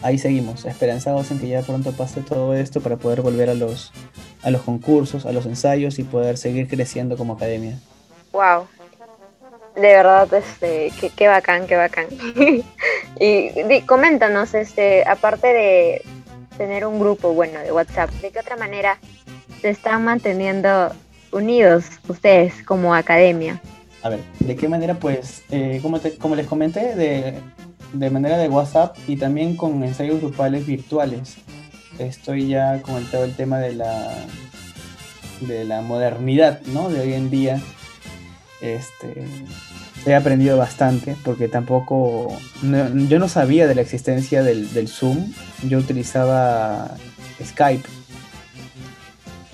[0.04, 3.90] ahí seguimos, esperanzados en que ya pronto pase todo esto para poder volver a los,
[4.42, 7.78] a los concursos, a los ensayos y poder seguir creciendo como academia.
[8.30, 8.66] Wow.
[9.74, 12.06] De verdad, este, qué, qué bacán, qué bacán.
[13.18, 16.02] y coméntanos, este, aparte de
[16.58, 18.98] tener un grupo, bueno, de WhatsApp, ¿de qué otra manera
[19.62, 20.92] se están manteniendo
[21.32, 23.60] unidos ustedes como academia?
[24.02, 24.94] A ver, ¿de qué manera?
[24.96, 27.40] Pues, eh, como, como les comenté, de,
[27.94, 31.36] de manera de WhatsApp y también con ensayos grupales virtuales.
[31.98, 34.14] Estoy ya con el tema de la,
[35.40, 36.90] de la modernidad, ¿no?
[36.90, 37.60] De hoy en día.
[38.60, 39.24] Este,
[40.06, 45.32] he aprendido bastante porque tampoco, yo no sabía de la existencia del, del, Zoom,
[45.68, 46.96] yo utilizaba
[47.42, 47.86] Skype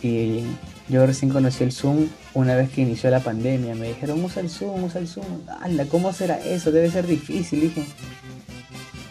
[0.03, 0.45] y
[0.89, 4.51] yo recién conocí el Zoom una vez que inició la pandemia, me dijeron usa el
[4.51, 5.27] Zoom, usa el Zoom,
[5.61, 5.87] ¡Hala!
[5.87, 6.71] ¿cómo será eso?
[6.71, 7.85] Debe ser difícil, dije,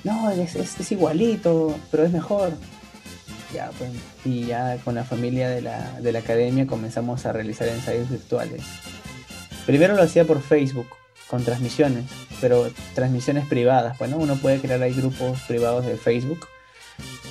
[0.03, 2.53] no, es, igualito, pero es mejor.
[3.53, 3.89] Ya, pues,
[4.25, 8.61] y ya con la familia de la, de la academia comenzamos a realizar ensayos virtuales.
[9.65, 10.87] Primero lo hacía por Facebook,
[11.27, 12.05] con transmisiones,
[12.41, 16.47] pero transmisiones privadas, bueno, pues, uno puede crear ahí grupos privados de Facebook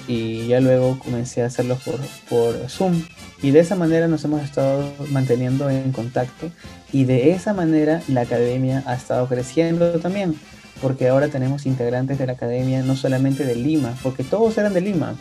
[0.08, 3.04] y ya luego comencé a hacerlos por, por Zoom
[3.42, 6.50] y de esa manera nos hemos estado manteniendo en contacto
[6.92, 10.34] y de esa manera la academia ha estado creciendo también
[10.80, 14.80] porque ahora tenemos integrantes de la academia no solamente de Lima, porque todos eran de
[14.80, 15.14] Lima.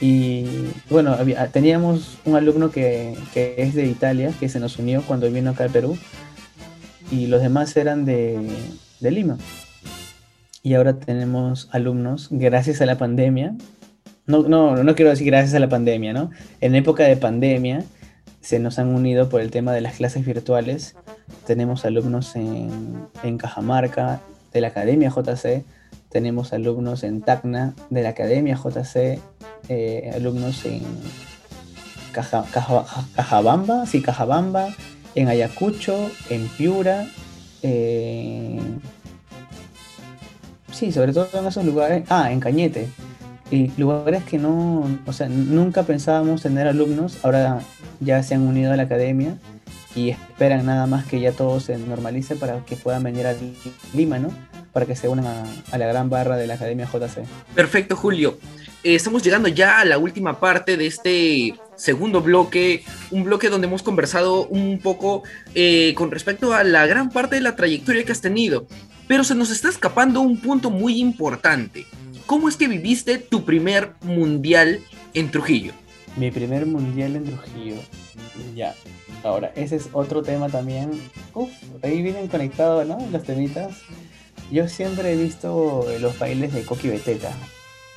[0.00, 0.46] Y
[0.90, 1.16] bueno,
[1.52, 5.64] teníamos un alumno que, que, es de Italia, que se nos unió cuando vino acá
[5.64, 5.98] al Perú,
[7.10, 8.38] y los demás eran de,
[9.00, 9.38] de Lima.
[10.62, 13.54] Y ahora tenemos alumnos, gracias a la pandemia,
[14.28, 16.30] no, no, no quiero decir gracias a la pandemia, ¿no?
[16.60, 17.82] En época de pandemia
[18.42, 20.96] se nos han unido por el tema de las clases virtuales.
[21.46, 22.70] Tenemos alumnos en,
[23.22, 24.20] en Cajamarca,
[24.52, 25.64] de la Academia JC,
[26.08, 29.20] tenemos alumnos en Tacna de la Academia JC,
[29.68, 30.82] eh, alumnos en
[32.12, 34.68] Cajabamba, sí, Cajabamba,
[35.14, 37.06] en Ayacucho, en Piura,
[37.62, 38.58] eh,
[40.72, 42.88] sí, sobre todo en esos lugares, ah, en Cañete,
[43.50, 47.60] y lugares que no, o sea, nunca pensábamos tener alumnos, ahora
[48.00, 49.36] ya se han unido a la academia
[49.98, 53.34] y esperan nada más que ya todo se normalice para que puedan venir a
[53.92, 54.30] Lima, ¿no?
[54.72, 57.24] Para que se unan a, la gran barra de la Academia JC.
[57.54, 58.38] Perfecto, Julio.
[58.84, 63.66] Eh, estamos llegando ya a la última parte de este segundo bloque, un bloque donde
[63.66, 65.24] hemos conversado un poco
[65.54, 68.68] eh, con respecto a la gran parte de la trayectoria que has tenido,
[69.08, 71.86] pero se nos está escapando un punto muy importante.
[72.26, 74.80] ¿Cómo es que viviste tu primer mundial
[75.14, 75.72] en Trujillo?
[76.16, 77.76] Mi primer mundial en Trujillo.
[78.54, 78.74] Ya,
[79.24, 80.90] Ahora, ese es otro tema también.
[81.34, 81.50] Uf,
[81.82, 82.98] ahí vienen conectados, ¿no?
[83.10, 83.76] Los temitas.
[84.50, 87.32] Yo siempre he visto los bailes de Coqui Beteta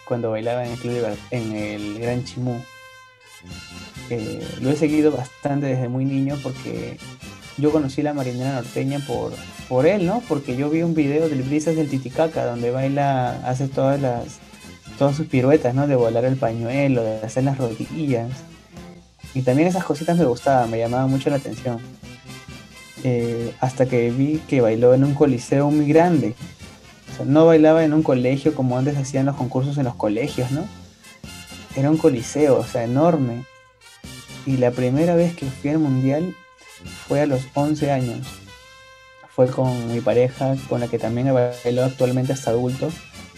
[0.06, 0.98] cuando bailaba en el club
[1.30, 2.60] en el Gran Chimú.
[4.10, 6.98] Eh, lo he seguido bastante desde muy niño porque
[7.58, 9.32] yo conocí la marinera norteña por,
[9.70, 10.22] por él, ¿no?
[10.28, 14.40] Porque yo vi un video del Brisas del Titicaca donde baila, hace todas las
[14.98, 15.88] todas sus piruetas, ¿no?
[15.88, 18.30] De volar el pañuelo, de hacer las rodillas.
[19.34, 21.80] Y también esas cositas me gustaban, me llamaban mucho la atención.
[23.04, 26.36] Eh, hasta que vi que bailó en un coliseo muy grande.
[27.12, 30.52] O sea, no bailaba en un colegio como antes hacían los concursos en los colegios,
[30.52, 30.66] ¿no?
[31.76, 33.46] Era un coliseo, o sea, enorme.
[34.46, 36.36] Y la primera vez que fui al mundial
[37.08, 38.28] fue a los 11 años.
[39.30, 42.92] Fue con mi pareja, con la que también bailó actualmente hasta adulto,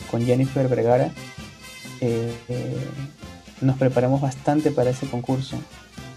[0.09, 1.11] con Jennifer Vergara.
[2.01, 2.87] Eh, eh,
[3.61, 5.57] nos preparamos bastante para ese concurso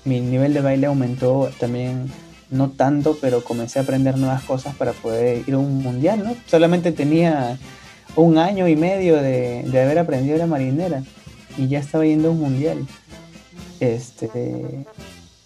[0.07, 2.07] mi nivel de baile aumentó también,
[2.50, 6.36] no tanto, pero comencé a aprender nuevas cosas para poder ir a un mundial, ¿no?
[6.46, 7.59] Solamente tenía
[8.14, 11.02] un año y medio de, haber aprendido la marinera
[11.59, 12.86] y ya estaba yendo a un mundial.
[13.80, 14.86] Este,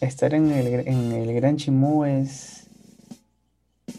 [0.01, 2.67] estar en el, en el Gran Chimú es,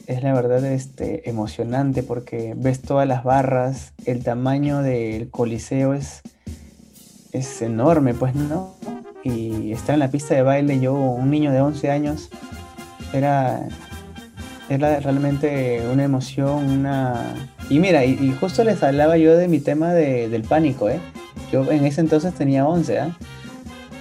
[0.06, 6.22] es la verdad este, emocionante porque ves todas las barras, el tamaño del coliseo es,
[7.32, 8.76] es enorme, pues, ¿no?
[9.24, 12.30] Y estar en la pista de baile, yo, un niño de 11 años,
[13.14, 13.68] era,
[14.70, 17.36] era realmente una emoción, una...
[17.70, 21.00] Y mira, y, justo les hablaba yo de mi tema del pánico, ¿eh?
[21.52, 23.18] Yo en ese entonces tenía 11, ¿ah?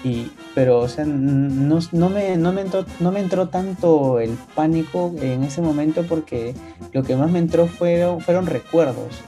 [0.02, 4.36] Y, pero, o sea, no, no, me, no, me entró, no me entró tanto el
[4.54, 6.54] pánico en ese momento porque
[6.92, 9.20] lo que más me entró fueron, fueron recuerdos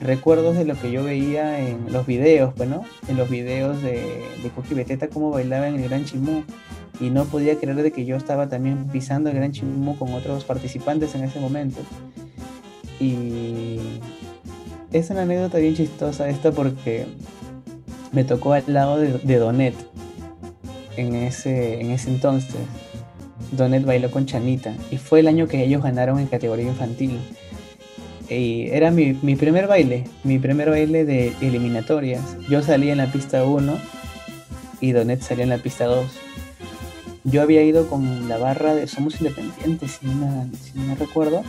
[0.00, 2.84] recuerdos de lo que yo veía en los videos, pues, ¿no?
[3.08, 6.44] En los videos de, de Cookie Beteta, cómo bailaba en el Gran Chimú.
[7.00, 10.44] Y no podía creer de que yo estaba también pisando el Gran Chimú con otros
[10.44, 11.80] participantes en ese momento.
[13.00, 13.78] Y,
[14.92, 17.06] es una anécdota bien chistosa esta porque
[18.12, 19.74] me tocó al lado de, de Donet
[20.96, 22.60] en ese, en ese entonces.
[23.52, 27.18] Donet bailó con Chanita y fue el año que ellos ganaron en categoría infantil.
[28.38, 32.22] Y era mi, mi primer baile, mi primer baile de eliminatorias.
[32.48, 33.78] Yo salí en la pista 1
[34.80, 36.06] y Donet salió en la pista 2.
[37.24, 41.42] Yo había ido con la barra de Somos Independientes, si no, si no recuerdo.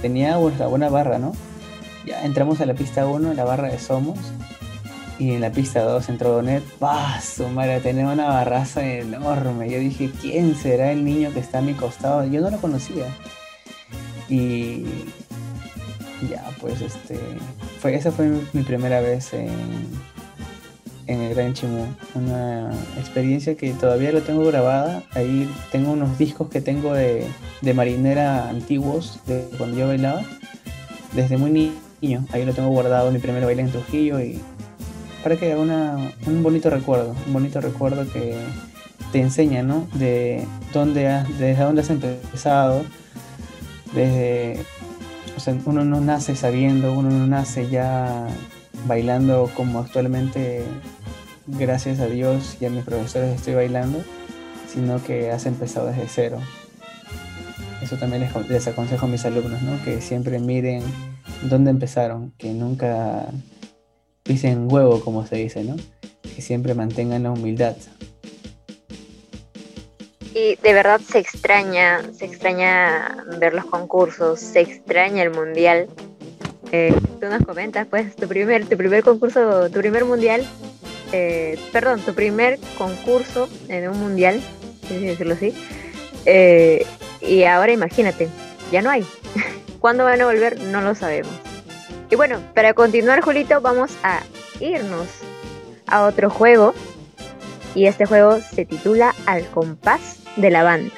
[0.00, 1.32] Tenía una buena barra, ¿no?
[2.06, 4.18] Ya entramos a la pista 1, la barra de Somos.
[5.18, 6.62] Y en la pista 2 entró Donet.
[6.78, 7.20] ¡Bah!
[7.20, 9.68] Su madre, tenía una barraza enorme.
[9.68, 12.24] Yo dije, ¿quién será el niño que está a mi costado?
[12.24, 13.04] Yo no lo conocía.
[14.30, 14.84] Y
[16.26, 17.18] ya, pues este.
[17.80, 19.50] Fue, esa fue mi, primera vez en,
[21.06, 21.86] en el Gran Chimú.
[22.14, 25.02] Una experiencia que todavía lo tengo grabada.
[25.12, 27.24] Ahí tengo unos discos que tengo de,
[27.60, 30.22] de marinera antiguos, de cuando yo bailaba.
[31.12, 32.26] Desde muy niño.
[32.32, 34.20] Ahí lo tengo guardado, mi primer baile en Trujillo.
[34.20, 34.40] Y
[35.22, 37.14] para que una, un bonito recuerdo.
[37.26, 38.34] Un bonito recuerdo que
[39.12, 39.86] te enseña, ¿no?
[39.94, 42.84] De dónde has, desde dónde has empezado.
[43.94, 44.64] Desde
[45.38, 48.26] o sea, uno no nace sabiendo, uno no nace ya
[48.88, 50.64] bailando como actualmente,
[51.46, 54.02] gracias a Dios y a mis profesores estoy bailando,
[54.66, 56.40] sino que has empezado desde cero.
[57.80, 59.80] Eso también les, aconsejo a mis alumnos, ¿no?
[59.84, 60.82] Que siempre miren
[61.48, 63.28] dónde empezaron, que nunca
[64.24, 65.76] pisen huevo, como se dice, ¿no?
[66.34, 67.76] Que siempre mantengan la humildad.
[70.38, 75.88] De verdad se extraña, se extraña ver los concursos, se extraña el mundial.
[76.70, 80.46] Eh, tú nos comentas, pues, tu primer, tu primer concurso, tu primer mundial,
[81.10, 84.40] eh, perdón, tu primer concurso en un mundial,
[84.86, 85.52] si decirlo así.
[86.24, 86.86] Eh,
[87.20, 88.28] y ahora imagínate,
[88.70, 89.04] ya no hay.
[89.80, 90.60] ¿Cuándo van a volver?
[90.60, 91.32] No lo sabemos.
[92.10, 94.20] Y bueno, para continuar, Julito, vamos a
[94.60, 95.08] irnos
[95.88, 96.74] a otro juego.
[97.74, 100.94] Y este juego se titula Al compás de la banda.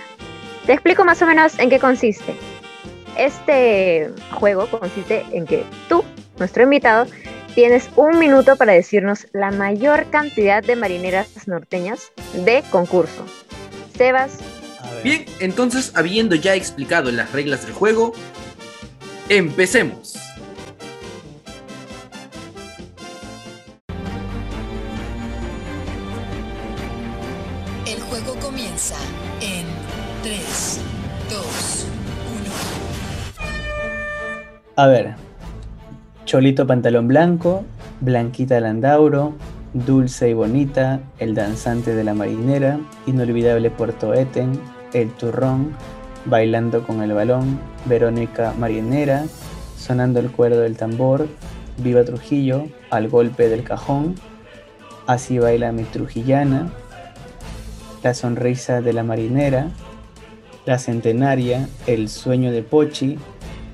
[0.67, 2.35] Te explico más o menos en qué consiste.
[3.17, 6.05] Este juego consiste en que tú,
[6.39, 7.07] nuestro invitado,
[7.55, 13.27] tienes un minuto para decirnos la mayor cantidad de marineras norteñas de concurso.
[13.97, 14.39] Sebas.
[15.03, 18.13] Bien, entonces habiendo ya explicado las reglas del juego,
[19.29, 20.10] empecemos.
[34.81, 35.13] A ver.
[36.25, 37.65] Cholito Pantalón Blanco,
[38.01, 39.35] Blanquita Landauro,
[39.75, 44.59] Dulce y Bonita, El Danzante de la Marinera, Inolvidable Puerto Eten,
[44.95, 45.75] El Turrón,
[46.25, 49.27] Bailando con el Balón, Verónica Marinera,
[49.77, 51.29] Sonando el Cuerdo del Tambor,
[51.77, 54.15] Viva Trujillo, Al Golpe del Cajón,
[55.07, 56.71] Así Baila mi Trujillana,
[58.03, 59.69] La Sonrisa de la Marinera,
[60.65, 63.19] La Centenaria, El Sueño de Pochi,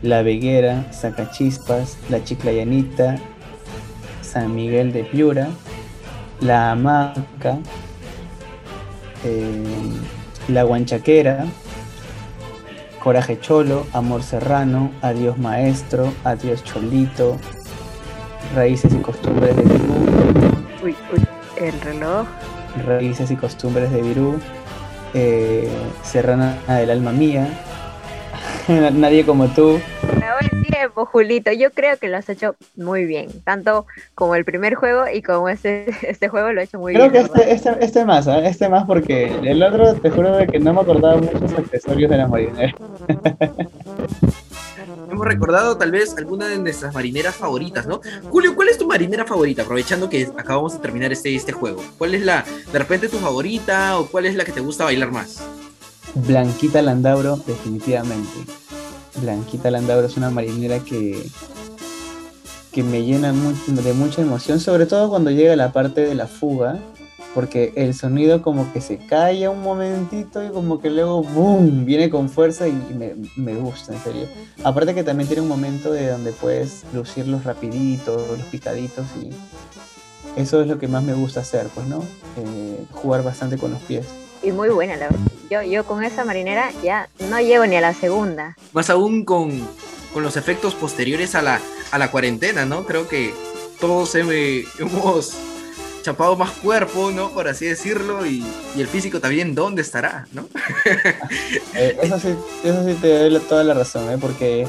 [0.03, 3.17] la Veguera, Sacachispas, La Chiclayanita,
[4.23, 5.49] San Miguel de Piura,
[6.41, 7.59] La Hamaca,
[9.25, 9.65] eh,
[10.49, 11.47] La Guanchaquera,
[13.03, 17.37] Coraje Cholo, Amor Serrano, Adiós Maestro, Adiós Cholito,
[18.55, 19.95] Raíces y Costumbres de Virú,
[20.83, 21.27] uy, uy,
[21.57, 22.27] el reloj.
[22.85, 24.39] Raíces y Costumbres de Virú,
[25.15, 25.71] eh,
[26.03, 27.49] Serrana del Alma Mía,
[28.93, 31.53] Nadie como tú, Acabó el tiempo, Julito.
[31.53, 33.29] Yo creo que lo has hecho muy bien.
[33.45, 37.11] Tanto como el primer juego y como este, este juego lo ha hecho muy Creo
[37.11, 37.31] que bien.
[37.35, 38.47] este, este, este más, ¿ah?
[38.47, 42.17] este más porque el otro te juro de que no me acordaba muchos accesorios de
[42.17, 42.75] la marinera.
[45.11, 48.01] Hemos recordado tal vez alguna de nuestras marineras favoritas, ¿no?
[48.29, 49.63] Julio, ¿cuál es tu marinera favorita?
[49.63, 51.83] Aprovechando que acabamos de terminar este, este juego.
[51.97, 55.13] ¿Cuál es la, de repente, tu favorita o cuál es la que te gusta bailar
[55.13, 55.43] más?
[56.25, 58.31] Blanquita Landauro, definitivamente.
[59.21, 61.23] Blanquita Landauro es una marinera que,
[62.73, 63.35] que me llena
[63.67, 66.79] de mucha emoción, sobre todo cuando llega la parte de la fuga,
[67.35, 71.85] porque el sonido como que se calla un momentito y como que luego ¡boom!
[71.85, 74.27] viene con fuerza y, y me, me gusta, en serio.
[74.65, 79.29] Aparte que también tiene un momento de donde puedes lucir los rapiditos, los picaditos y
[80.41, 82.03] eso es lo que más me gusta hacer, pues, ¿no?
[82.39, 84.07] Eh, jugar bastante con los pies.
[84.43, 85.36] Y muy buena, la verdad.
[85.51, 88.57] Yo, yo con esa marinera ya no llego ni a la segunda.
[88.73, 89.67] Más aún con,
[90.13, 92.85] con los efectos posteriores a la, a la cuarentena, ¿no?
[92.85, 93.33] Creo que
[93.81, 95.35] todos heme- hemos
[96.03, 97.31] chapado más cuerpo, ¿no?
[97.31, 98.45] Por así decirlo, y,
[98.77, 100.49] y el físico también, ¿dónde estará, ¿no?
[101.75, 102.35] Eh, eso, sí,
[102.65, 104.19] eso sí te doy toda la razón, ¿eh?
[104.21, 104.67] porque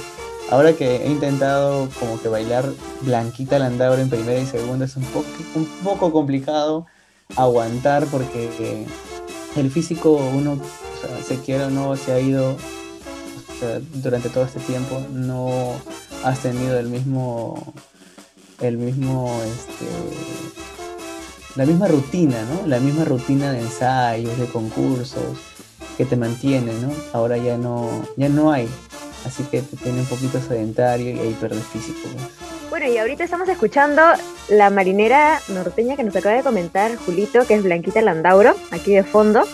[0.49, 2.65] Ahora que he intentado como que bailar
[3.01, 6.85] Blanquita Landaura en primera y segunda es un poco, un poco complicado
[7.35, 8.85] aguantar porque
[9.55, 10.59] el físico uno
[11.25, 12.57] se quiere o no se ha ido
[13.95, 15.73] durante todo este tiempo no
[16.23, 17.73] has tenido el mismo
[18.61, 19.85] el mismo este
[21.55, 25.37] la misma rutina no la misma rutina de ensayos de concursos
[25.97, 28.69] que te mantiene no ahora ya no ya no hay.
[29.25, 32.07] Así que te tiene un poquito sedentario y ahí pierdes físico.
[32.79, 34.03] Bueno, y ahorita estamos escuchando
[34.49, 39.01] la marinera norteña que nos acaba de comentar Julito, que es Blanquita Landauro, aquí de
[39.01, 39.45] fondo.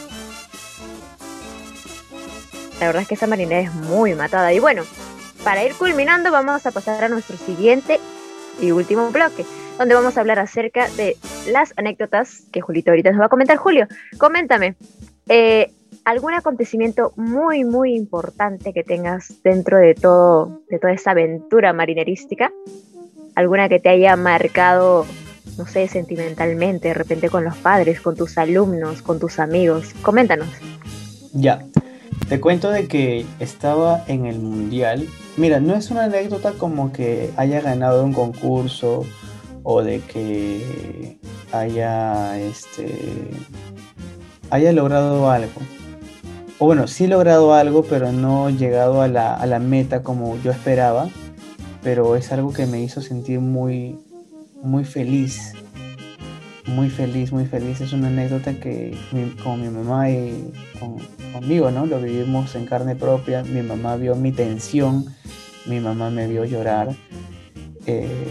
[2.82, 4.51] La verdad es que esa marinera es muy matada.
[4.51, 4.84] Y bueno,
[5.41, 8.01] para ir culminando, vamos a pasar a nuestro siguiente
[8.61, 9.45] y último bloque,
[9.78, 11.15] donde vamos a hablar acerca de
[11.49, 13.55] las anécdotas que Julito ahorita nos va a comentar.
[13.55, 14.76] Julio, coméntame,
[15.30, 15.71] eh,
[16.03, 22.51] ¿algún acontecimiento muy, muy importante que tengas dentro de todo, de toda esa aventura marinerística?
[23.36, 25.06] Alguna que te haya marcado,
[25.58, 29.94] no sé, sentimentalmente, de repente con los padres, con tus alumnos, con tus amigos.
[30.02, 30.48] Coméntanos.
[31.34, 31.66] Ya,
[32.30, 35.08] te cuento de que estaba en el mundial.
[35.38, 39.06] Mira, no es una anécdota como que haya ganado un concurso
[39.64, 41.18] o de que
[41.52, 42.88] haya este
[44.50, 45.62] haya logrado algo.
[46.60, 50.40] O bueno, sí he logrado algo, pero no llegado a la, a la meta como
[50.44, 51.10] yo esperaba
[51.84, 54.00] pero es algo que me hizo sentir muy,
[54.62, 55.54] muy feliz.
[56.66, 57.82] Muy feliz, muy feliz.
[57.82, 58.98] Es una anécdota que
[59.44, 60.52] con mi mamá y
[61.34, 61.86] conmigo, ¿no?
[61.86, 63.44] Lo vivimos en carne propia.
[63.44, 65.06] Mi mamá vio mi tensión,
[65.66, 66.96] mi mamá me vio llorar.
[67.86, 68.28] Eh,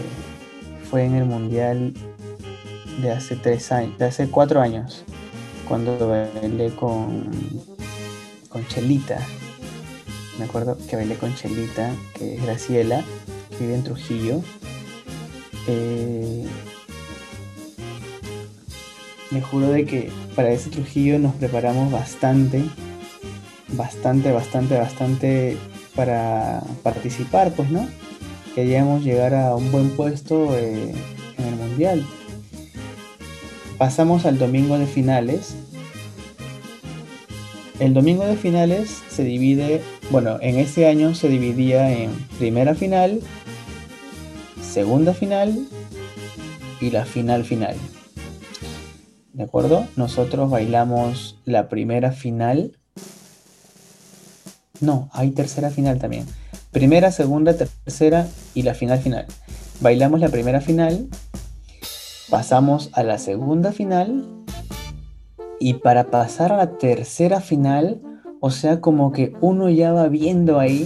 [0.89, 1.93] fue en el mundial
[3.01, 5.03] de hace tres años, de hace cuatro años,
[5.67, 7.29] cuando bailé con,
[8.49, 9.19] con Chelita.
[10.39, 13.03] Me acuerdo que bailé con Chelita, que es Graciela,
[13.59, 14.41] vive en Trujillo.
[15.67, 16.45] Eh,
[19.31, 22.63] me juro de que para ese Trujillo nos preparamos bastante,
[23.69, 25.57] bastante, bastante, bastante
[25.95, 27.87] para participar, pues, ¿no?
[28.55, 30.93] Queríamos llegar a un buen puesto eh,
[31.37, 32.05] en el Mundial.
[33.77, 35.55] Pasamos al domingo de finales.
[37.79, 39.81] El domingo de finales se divide,
[40.11, 43.19] bueno, en ese año se dividía en primera final,
[44.73, 45.67] segunda final
[46.81, 47.75] y la final final.
[49.33, 49.85] ¿De acuerdo?
[49.95, 52.79] Nosotros bailamos la primera final.
[54.79, 56.25] No, hay tercera final también.
[56.71, 59.27] Primera, segunda, tercera y la final final.
[59.79, 61.07] Bailamos la primera final,
[62.31, 64.27] pasamos a la segunda final
[65.59, 68.01] y para pasar a la tercera final,
[68.45, 70.85] o sea, como que uno ya va viendo ahí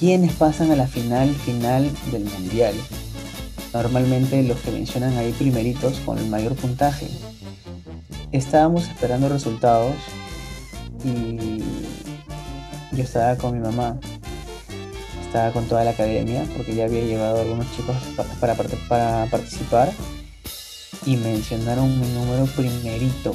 [0.00, 2.74] quiénes pasan a la final final del mundial.
[3.72, 7.06] Normalmente los que mencionan ahí primeritos con el mayor puntaje.
[8.32, 9.94] Estábamos esperando resultados
[11.04, 11.62] y
[12.90, 13.96] yo estaba con mi mamá.
[15.24, 17.94] Estaba con toda la academia porque ya había llevado a algunos chicos
[18.40, 18.56] para,
[18.88, 19.92] para participar
[21.06, 23.32] y mencionaron mi número primerito.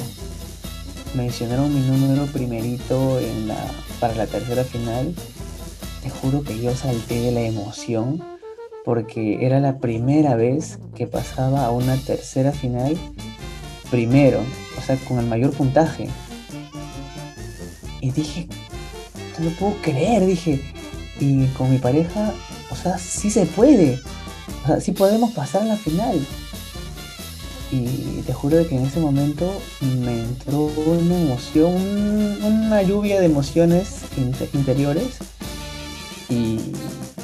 [1.16, 3.58] Mencionaron mi número primerito en la,
[4.00, 5.14] para la tercera final
[6.04, 8.24] te juro que yo salté de la emoción
[8.86, 12.98] porque era la primera vez que pasaba a una tercera final
[13.90, 14.40] primero,
[14.78, 16.08] o sea, con el mayor puntaje.
[18.02, 18.48] Y dije,
[19.38, 20.62] no lo puedo creer, dije,
[21.20, 22.32] y con mi pareja,
[22.72, 24.00] o sea, sí se puede,
[24.64, 26.26] o sea, sí podemos pasar a la final.
[27.72, 29.52] Y te juro que en ese momento
[30.04, 31.76] me entró una emoción,
[32.44, 34.02] una lluvia de emociones
[34.54, 35.20] interiores
[36.30, 36.60] y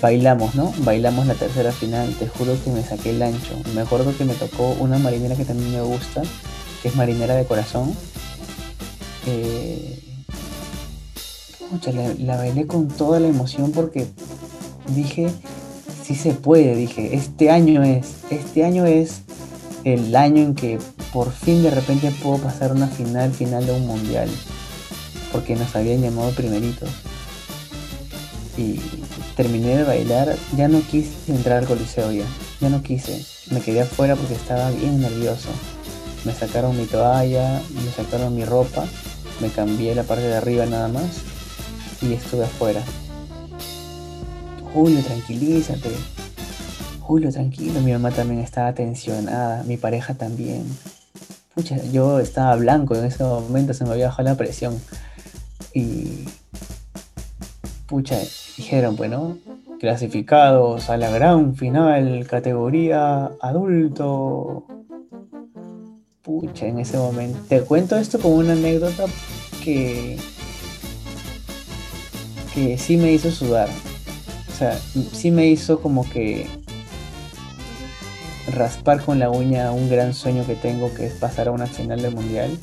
[0.01, 0.73] bailamos, ¿no?
[0.79, 3.55] Bailamos la tercera final, te juro que me saqué el ancho.
[3.73, 6.21] Me acuerdo que me tocó una marinera que también me gusta,
[6.81, 7.95] que es marinera de corazón.
[9.27, 9.99] Eh,
[12.19, 14.07] la, bailé con toda la emoción porque
[14.95, 15.27] dije,
[16.03, 19.21] sí se puede, dije, este año es, este año es
[19.85, 20.79] el año en que
[21.13, 24.29] por fin de repente puedo pasar una final, final de un mundial,
[25.31, 26.89] porque nos habían llamado primeritos
[28.57, 28.79] y
[29.35, 32.25] terminé de bailar, ya no quise entrar al coliseo ya,
[32.59, 35.49] ya no quise, me quedé afuera porque estaba bien nervioso.
[36.23, 38.85] Me sacaron mi toalla, me sacaron mi ropa,
[39.39, 41.21] me cambié la parte de arriba nada más
[42.01, 42.81] y estuve afuera.
[44.73, 45.91] Julio, tranquilízate.
[47.05, 50.65] Julio, tranquilo, mi mamá también estaba tensionada, mi pareja también.
[51.53, 54.81] Pucha, yo estaba blanco en ese momento, se me había bajado la presión.
[55.71, 56.25] Y
[57.85, 58.17] pucha,
[58.57, 59.37] dijeron, bueno,
[59.79, 64.65] clasificados a la gran final, categoría adulto.
[66.23, 67.37] Pucha, en ese momento.
[67.47, 69.05] Te cuento esto como una anécdota
[69.63, 70.17] que.
[72.55, 73.69] que sí me hizo sudar.
[74.51, 74.75] O sea,
[75.13, 76.64] sí me hizo como que
[78.47, 82.01] raspar con la uña un gran sueño que tengo que es pasar a una final
[82.01, 82.57] del mundial.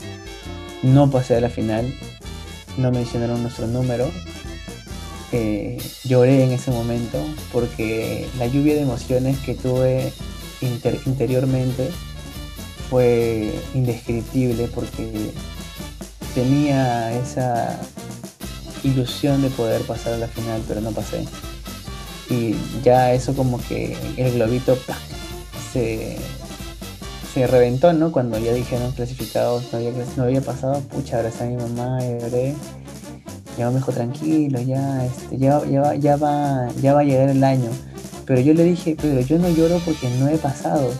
[0.83, 1.93] No pasé a la final,
[2.77, 4.11] no mencionaron nuestro número.
[5.33, 7.19] Eh, lloré en ese momento
[7.53, 10.13] porque la lluvia de emociones que tuve
[10.61, 11.89] interiormente
[12.91, 15.31] fue indescriptible porque
[16.35, 17.81] tenía esa
[18.83, 21.25] ilusión de poder pasar a la final, pero no pasé.
[22.29, 24.77] Y ya eso como que el globito
[25.73, 26.17] se,
[27.33, 28.13] se reventó, ¿no?
[28.13, 32.55] Cuando ya dijeron clasificados, no había, no había pasado, pucha, ahora está mi mamá, lloré.
[33.59, 37.45] Ya me dijo tranquilo, ya, este, ya, ya, ya, va, ya va a llegar el
[37.45, 37.71] año.
[38.25, 40.91] Pero yo le dije, pero yo no lloro porque no he pasado.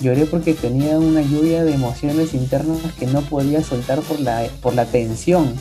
[0.00, 4.74] Lloré porque tenía una lluvia de emociones internas que no podía soltar por la, por
[4.74, 5.54] la tensión.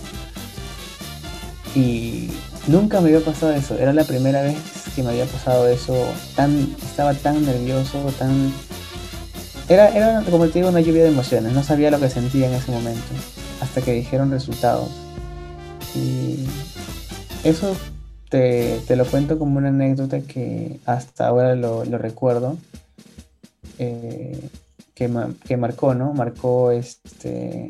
[1.75, 2.29] Y
[2.67, 3.77] nunca me había pasado eso.
[3.77, 4.57] Era la primera vez
[4.95, 5.95] que me había pasado eso.
[6.35, 8.51] Tan, estaba tan nervioso, tan
[9.69, 11.53] era, era, como te digo, una lluvia de emociones.
[11.53, 13.01] No sabía lo que sentía en ese momento.
[13.61, 14.89] Hasta que dijeron resultados.
[15.95, 16.45] Y
[17.43, 17.75] eso
[18.29, 22.57] te, lo cuento como una anécdota que hasta ahora lo, recuerdo.
[23.79, 24.49] Eh,
[24.93, 25.09] que,
[25.45, 26.13] que, marcó, ¿no?
[26.13, 27.69] Marcó este,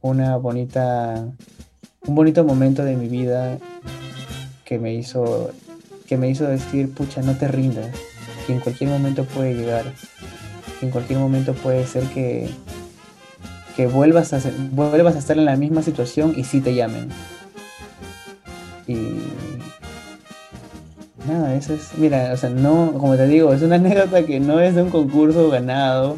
[0.00, 1.26] una bonita,
[2.06, 3.58] un bonito momento de mi vida
[4.64, 5.50] que me hizo,
[6.08, 7.94] que me hizo decir, pucha, no te rindas,
[8.46, 9.92] que en cualquier momento puede llegar
[10.80, 12.48] en cualquier momento puede ser que,
[13.76, 14.40] que vuelvas, a
[14.70, 17.08] vuelvas a estar en la misma situación y sí te llamen.
[18.86, 19.18] Y
[21.26, 24.60] nada, eso es, mira, o sea, no, como te digo, es una anécdota que no
[24.60, 26.16] es de un concurso ganado,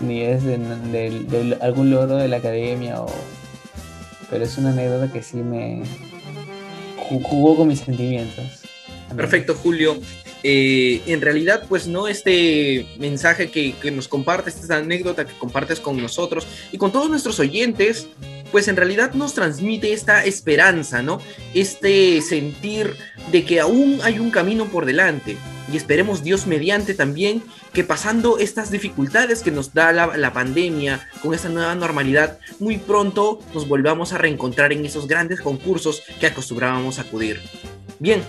[0.00, 3.06] ni es de, algún logro de la academia, o,
[4.30, 5.82] pero es una anécdota que sí me
[7.08, 8.63] jugó con mis sentimientos.
[9.16, 9.98] Perfecto, Julio.
[10.46, 16.00] Eh, en realidad, pues no este mensaje que, nos compartes, esta anécdota que compartes con
[16.00, 18.08] nosotros y con todos nuestros oyentes,
[18.52, 21.18] pues en realidad nos transmite esta esperanza, ¿no?
[21.54, 22.94] Este sentir
[23.32, 25.38] de que aún hay un camino por delante.
[25.72, 27.42] Y esperemos Dios mediante también
[27.72, 32.76] que pasando estas dificultades que nos da la, la pandemia, con esta nueva normalidad, muy
[32.76, 37.40] pronto nos volvamos a reencontrar en esos grandes concursos que acostumbrábamos a acudir.
[37.98, 38.22] Bien,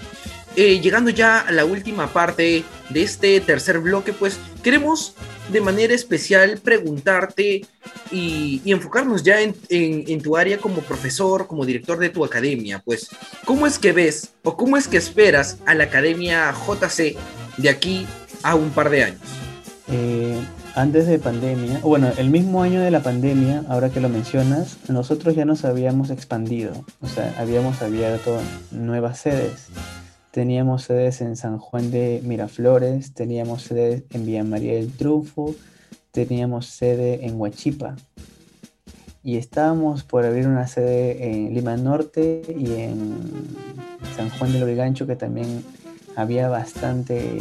[0.55, 5.15] eh, llegando ya a la última parte de este tercer bloque, pues queremos
[5.51, 7.65] de manera especial preguntarte
[8.11, 13.09] y, enfocarnos ya en, tu área como profesor, como director de tu academia, pues,
[13.45, 17.15] ¿cómo es que ves o cómo es que esperas a la academia JC
[17.57, 18.07] de aquí
[18.43, 19.21] a un par de años?
[19.87, 20.39] Eh,
[20.75, 25.35] antes de pandemia, bueno, el mismo año de la pandemia, ahora que lo mencionas, nosotros
[25.35, 28.41] ya nos habíamos expandido, o sea, habíamos abierto
[28.71, 29.67] nuevas sedes.
[30.35, 35.55] Teníamos sedes en San Juan de Miraflores, teníamos sede en Villa María del Trufo,
[36.11, 37.95] teníamos sede en Huachipa.
[39.23, 43.15] Y estábamos por abrir una sede en Lima Norte y en
[44.17, 45.63] San Juan del Origancho, que también
[46.17, 47.39] había bastante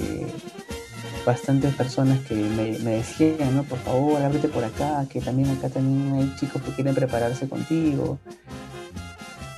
[1.26, 3.64] bastantes personas que me, me, decían, ¿no?
[3.64, 8.20] Por favor, ábrete por acá, que también acá también hay chicos que quieren prepararse contigo.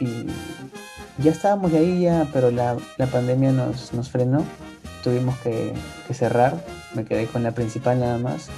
[0.00, 0.26] Y
[1.18, 2.76] ya estábamos ahí ya, pero la,
[3.10, 4.44] pandemia nos, nos, frenó.
[5.02, 5.72] Tuvimos que,
[6.12, 6.54] cerrar.
[6.94, 8.48] Me quedé con la principal nada más.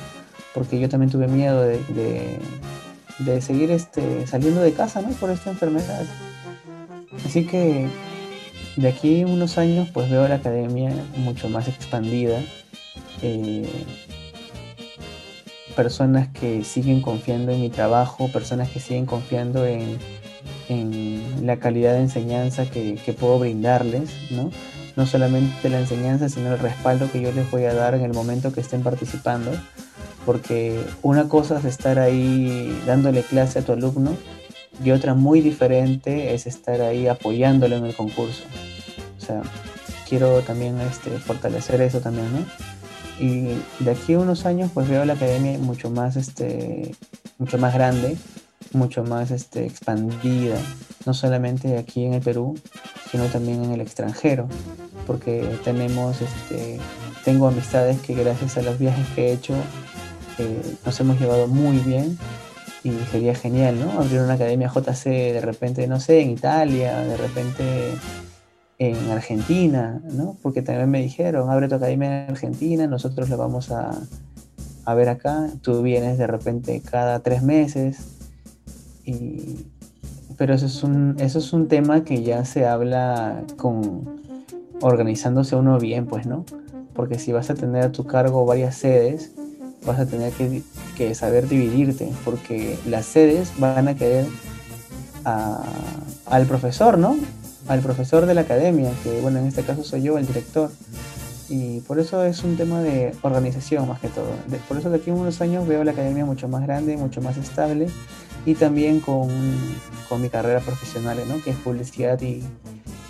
[0.55, 2.39] Porque yo también tuve miedo de,
[3.19, 5.11] de, seguir este, saliendo de casa, ¿no?
[5.11, 6.05] Por esta enfermedad.
[7.25, 7.89] Así que
[8.77, 12.41] de aquí unos años pues veo la academia mucho más expandida.
[13.23, 13.69] Eh,
[15.77, 19.99] personas que siguen confiando en mi trabajo, personas que siguen confiando en,
[20.69, 24.51] en la calidad de enseñanza que, puedo brindarles, ¿no?
[24.97, 28.13] No solamente la enseñanza, sino el respaldo que yo les voy a dar en el
[28.13, 29.51] momento que estén participando,
[30.27, 34.17] porque una cosa es estar ahí dándole clase a tu alumno
[34.85, 38.43] y otra muy diferente es estar ahí apoyándolo en el concurso.
[39.17, 39.43] O sea,
[40.09, 42.45] quiero también este, fortalecer eso también, ¿no?
[43.21, 46.95] Y de aquí a unos años pues veo la academia mucho más, este,
[47.39, 48.17] mucho más grande,
[48.73, 50.57] mucho más este, expandida,
[51.07, 52.59] no solamente aquí en el Perú,
[53.11, 54.49] sino también en el extranjero,
[55.07, 56.79] porque tenemos, este,
[57.25, 59.55] tengo amistades que gracias a los viajes que he hecho
[60.39, 62.17] eh, nos hemos llevado muy bien
[62.85, 64.01] y sería genial, ¿no?
[64.01, 67.93] Abrir una academia JC de repente, no sé, en Italia, de repente
[68.79, 70.37] en Argentina, ¿no?
[70.43, 73.91] Porque también me dijeron, abre tu academia en Argentina, nosotros la vamos a,
[74.85, 78.18] a ver acá, tú vienes de repente cada tres meses,
[79.09, 79.67] y,
[80.37, 84.21] pero eso es, un, eso es un tema que ya se habla con
[84.83, 86.45] organizándose uno bien, pues, ¿no?
[86.95, 89.33] Porque si vas a tener a tu cargo varias sedes,
[89.87, 90.63] vas a tener que,
[90.97, 94.27] que saber dividirte, porque las sedes van a querer
[95.25, 97.17] al profesor, ¿no?
[97.67, 100.71] Al profesor de la academia, que bueno, en este caso soy yo, el director.
[101.49, 104.29] Y por eso es un tema de organización más que todo.
[104.69, 107.39] por eso de aquí en unos años veo la academia mucho más grande, mucho más
[107.39, 107.89] estable
[108.49, 109.29] y también con,
[110.09, 111.43] con mi carrera profesional, ¿no?
[111.45, 112.43] que es publicidad y,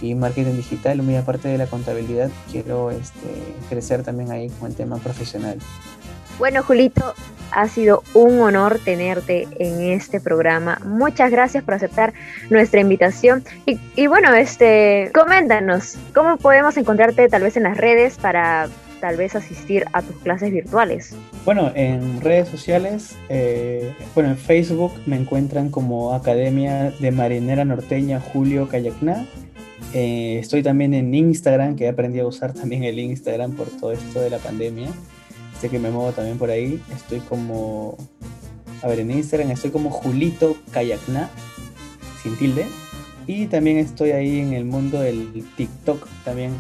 [0.03, 1.01] y, marketing digital.
[1.01, 3.29] Muy aparte de la contabilidad, quiero este,
[3.69, 5.59] crecer también ahí con el tema profesional.
[6.41, 7.15] Bueno, Julito,
[7.53, 10.81] ha sido un honor tenerte en este programa.
[10.85, 12.15] Muchas gracias por aceptar
[12.51, 13.45] nuestra invitación.
[13.65, 18.69] Y, y, bueno, este, coméntanos, ¿cómo podemos encontrarte tal vez en las redes para
[19.01, 21.15] tal vez asistir a tus clases virtuales?
[21.45, 28.21] Bueno, en redes sociales, eh, bueno, en Facebook me encuentran como Academia de Marinera Norteña
[28.21, 29.27] Julio Cayacná.
[29.95, 33.93] Eh, estoy también en Instagram, que he aprendido a usar también el Instagram por todo
[33.93, 34.89] esto de la pandemia.
[35.61, 36.81] Sé que me muevo también por ahí.
[36.95, 37.97] Estoy como.
[38.83, 41.31] A ver, en Instagram estoy como Julito Kayakna,
[42.23, 42.67] sin tilde.
[43.27, 46.53] Y también estoy ahí en el mundo del TikTok, también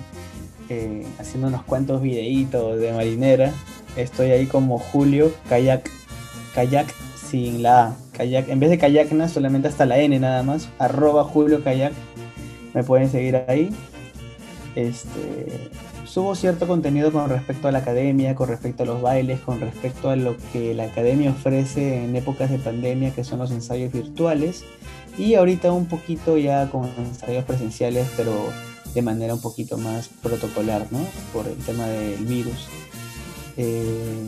[0.68, 3.52] eh, haciendo unos cuantos videitos de marinera.
[3.96, 5.90] Estoy ahí como Julio Kayak,
[6.54, 7.96] Kayak sin la A.
[8.12, 10.68] Kayak, en vez de Kayakna, solamente hasta la N nada más.
[10.78, 11.92] Arroba Julio Kayak.
[12.74, 13.70] Me pueden seguir ahí.
[14.74, 15.70] Este,
[16.04, 20.10] subo cierto contenido con respecto a la academia, con respecto a los bailes, con respecto
[20.10, 24.64] a lo que la academia ofrece en épocas de pandemia, que son los ensayos virtuales,
[25.16, 28.32] y ahorita un poquito ya con ensayos presenciales, pero
[28.94, 31.00] de manera un poquito más protocolar, ¿no?
[31.32, 32.66] Por el tema del virus.
[33.56, 34.26] Eh,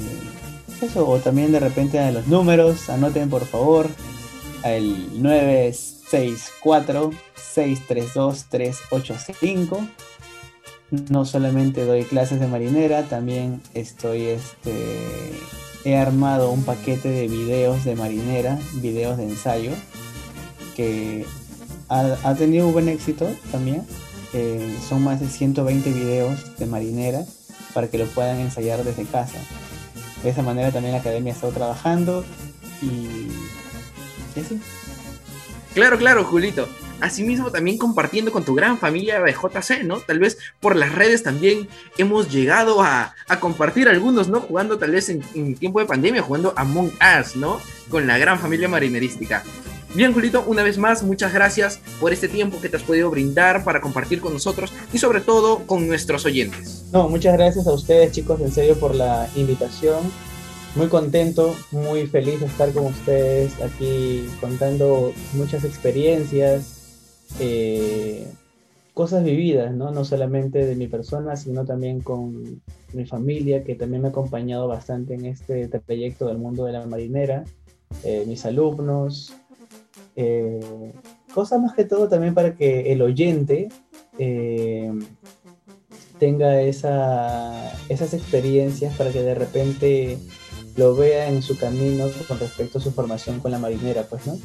[0.81, 3.89] eso, o también de repente a los números, anoten por favor,
[4.62, 9.81] al 964 632 385
[10.91, 14.73] no solamente doy clases de marinera, también estoy, este,
[15.85, 19.73] he armado un paquete de videos de marinera, videos de ensayo,
[20.74, 21.24] que
[21.89, 23.85] ha, tenido un buen éxito también.
[24.32, 27.24] Eh, son más de 120 videos de marinera
[27.74, 29.39] para que lo puedan ensayar desde casa.
[30.23, 32.24] De esa manera también la academia estado trabajando
[32.82, 33.28] y...
[34.35, 34.61] ¿sí?
[35.74, 36.69] Claro, claro, Julito
[37.01, 40.01] asimismo también compartiendo con tu gran familia de JC, ¿no?
[40.01, 44.40] Tal vez por las redes también hemos llegado a, compartir algunos, ¿no?
[44.40, 47.61] Jugando tal vez en, tiempo de pandemia, jugando Among Us, ¿no?
[47.89, 49.43] Con la gran familia marinerística.
[49.93, 53.65] Bien, Julito, una vez más, muchas gracias por este tiempo que te has podido brindar
[53.65, 56.89] para compartir con nosotros y sobre todo con nuestros oyentes.
[56.93, 59.99] No, muchas gracias a ustedes, chicos, en serio, por la invitación.
[60.77, 68.29] Muy contento, muy feliz de estar con ustedes aquí contando muchas experiencias, eh,
[68.95, 69.91] cosas vividas, ¿no?
[69.91, 72.62] No solamente de mi persona, sino también con
[72.93, 76.87] mi familia, que también me ha acompañado bastante en este trayecto del mundo de la
[76.87, 77.45] marinera,
[78.05, 79.33] eh, mis alumnos,
[80.20, 80.92] eh,
[81.32, 83.68] cosas más que todo también para que el oyente
[86.20, 90.18] tenga esa, esas experiencias para que de repente
[90.76, 94.38] lo vea en su camino con respecto a su formación con la marinera, pues, ¿no?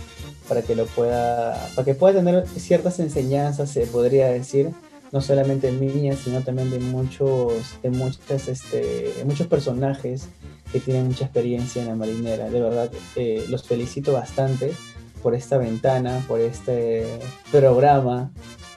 [0.48, 4.72] Para que lo pueda, para que pueda tener ciertas enseñanzas, se podría decir,
[5.12, 7.54] no solamente mías, sino también de muchos,
[7.84, 10.28] de muchas, este, muchos personajes
[10.72, 12.50] que tienen mucha experiencia en la marinera.
[12.50, 14.74] De verdad, eh, los felicito bastante
[15.26, 17.04] por esta ventana, por este
[17.52, 18.32] programa.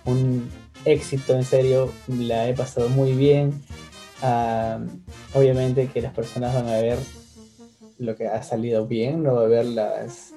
[0.07, 0.49] Un
[0.87, 3.63] éxito, en serio, la he pasado muy bien.
[4.23, 4.79] Ah,
[5.35, 6.97] obviamente que las personas van a ver
[7.99, 10.33] lo que ha salido bien, no va a ver las,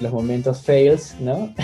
[0.00, 1.54] los, momentos fails, ¿no?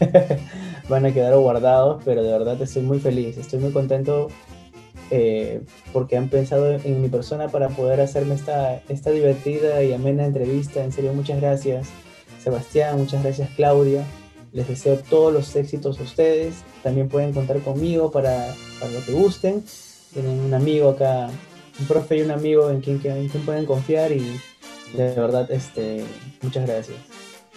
[0.88, 4.28] Van a quedar guardados, pero de verdad estoy muy feliz, estoy muy contento
[5.10, 5.60] eh,
[5.92, 10.82] porque han pensado en mi persona para poder hacerme esta, esta divertida y amena entrevista.
[10.82, 11.88] En serio, muchas gracias
[12.44, 14.04] Sebastián, muchas gracias Claudia.
[14.52, 16.56] Les deseo todos los éxitos a ustedes.
[16.82, 19.64] También pueden contar conmigo para, para lo que gusten.
[20.12, 21.30] Tienen un amigo acá
[21.80, 24.40] un profe y un amigo en quien, en quien pueden confiar y
[24.92, 26.04] de verdad, este,
[26.40, 26.96] muchas gracias.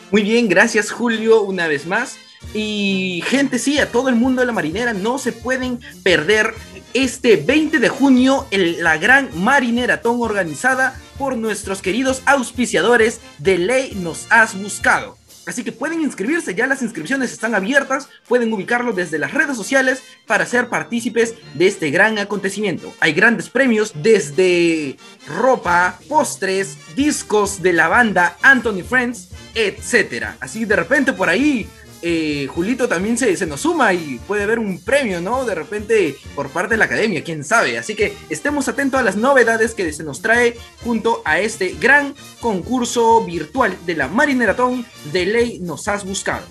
[0.09, 2.17] Muy bien, gracias Julio una vez más.
[2.53, 6.53] Y gente, sí, a todo el mundo de la marinera no se pueden perder
[6.93, 13.93] este 20 de junio en la gran marineratón organizada por nuestros queridos auspiciadores de Ley
[13.95, 15.17] Nos Has Buscado.
[15.47, 20.03] Así que pueden inscribirse, ya las inscripciones están abiertas, pueden ubicarlo desde las redes sociales
[20.25, 22.93] para ser partícipes de este gran acontecimiento.
[22.99, 30.35] Hay grandes premios desde ropa, postres, discos de la banda Anthony Friends, etc.
[30.41, 31.65] Así de repente por ahí
[32.01, 35.45] eh, Julito también se, se, nos suma y puede haber un premio, ¿no?
[35.45, 37.77] De repente por parte de la academia, quién sabe.
[37.77, 42.13] Así que estemos atentos a las novedades que se nos trae junto a este gran
[42.39, 46.45] concurso virtual de la Marineratón de Ley Nos Has Buscado.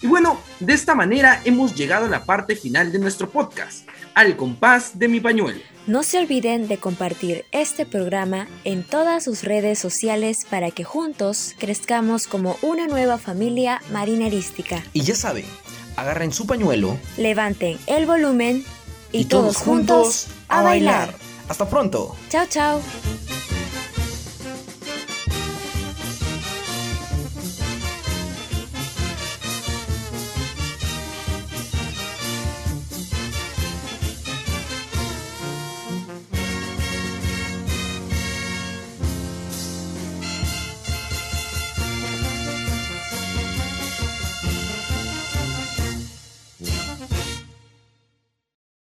[0.00, 4.36] Y bueno, de esta manera hemos llegado a la parte final de nuestro podcast, al
[4.36, 5.60] compás de mi pañuelo.
[5.86, 11.54] No se olviden de compartir este programa en todas sus redes sociales para que juntos
[11.58, 14.82] crezcamos como una nueva familia marinerística.
[14.92, 15.46] Y ya saben,
[15.96, 18.64] agarren su pañuelo, levanten el volumen
[19.12, 21.14] y, todos, juntos a bailar.
[21.48, 22.14] Hasta pronto.
[22.28, 22.82] Chao, chao.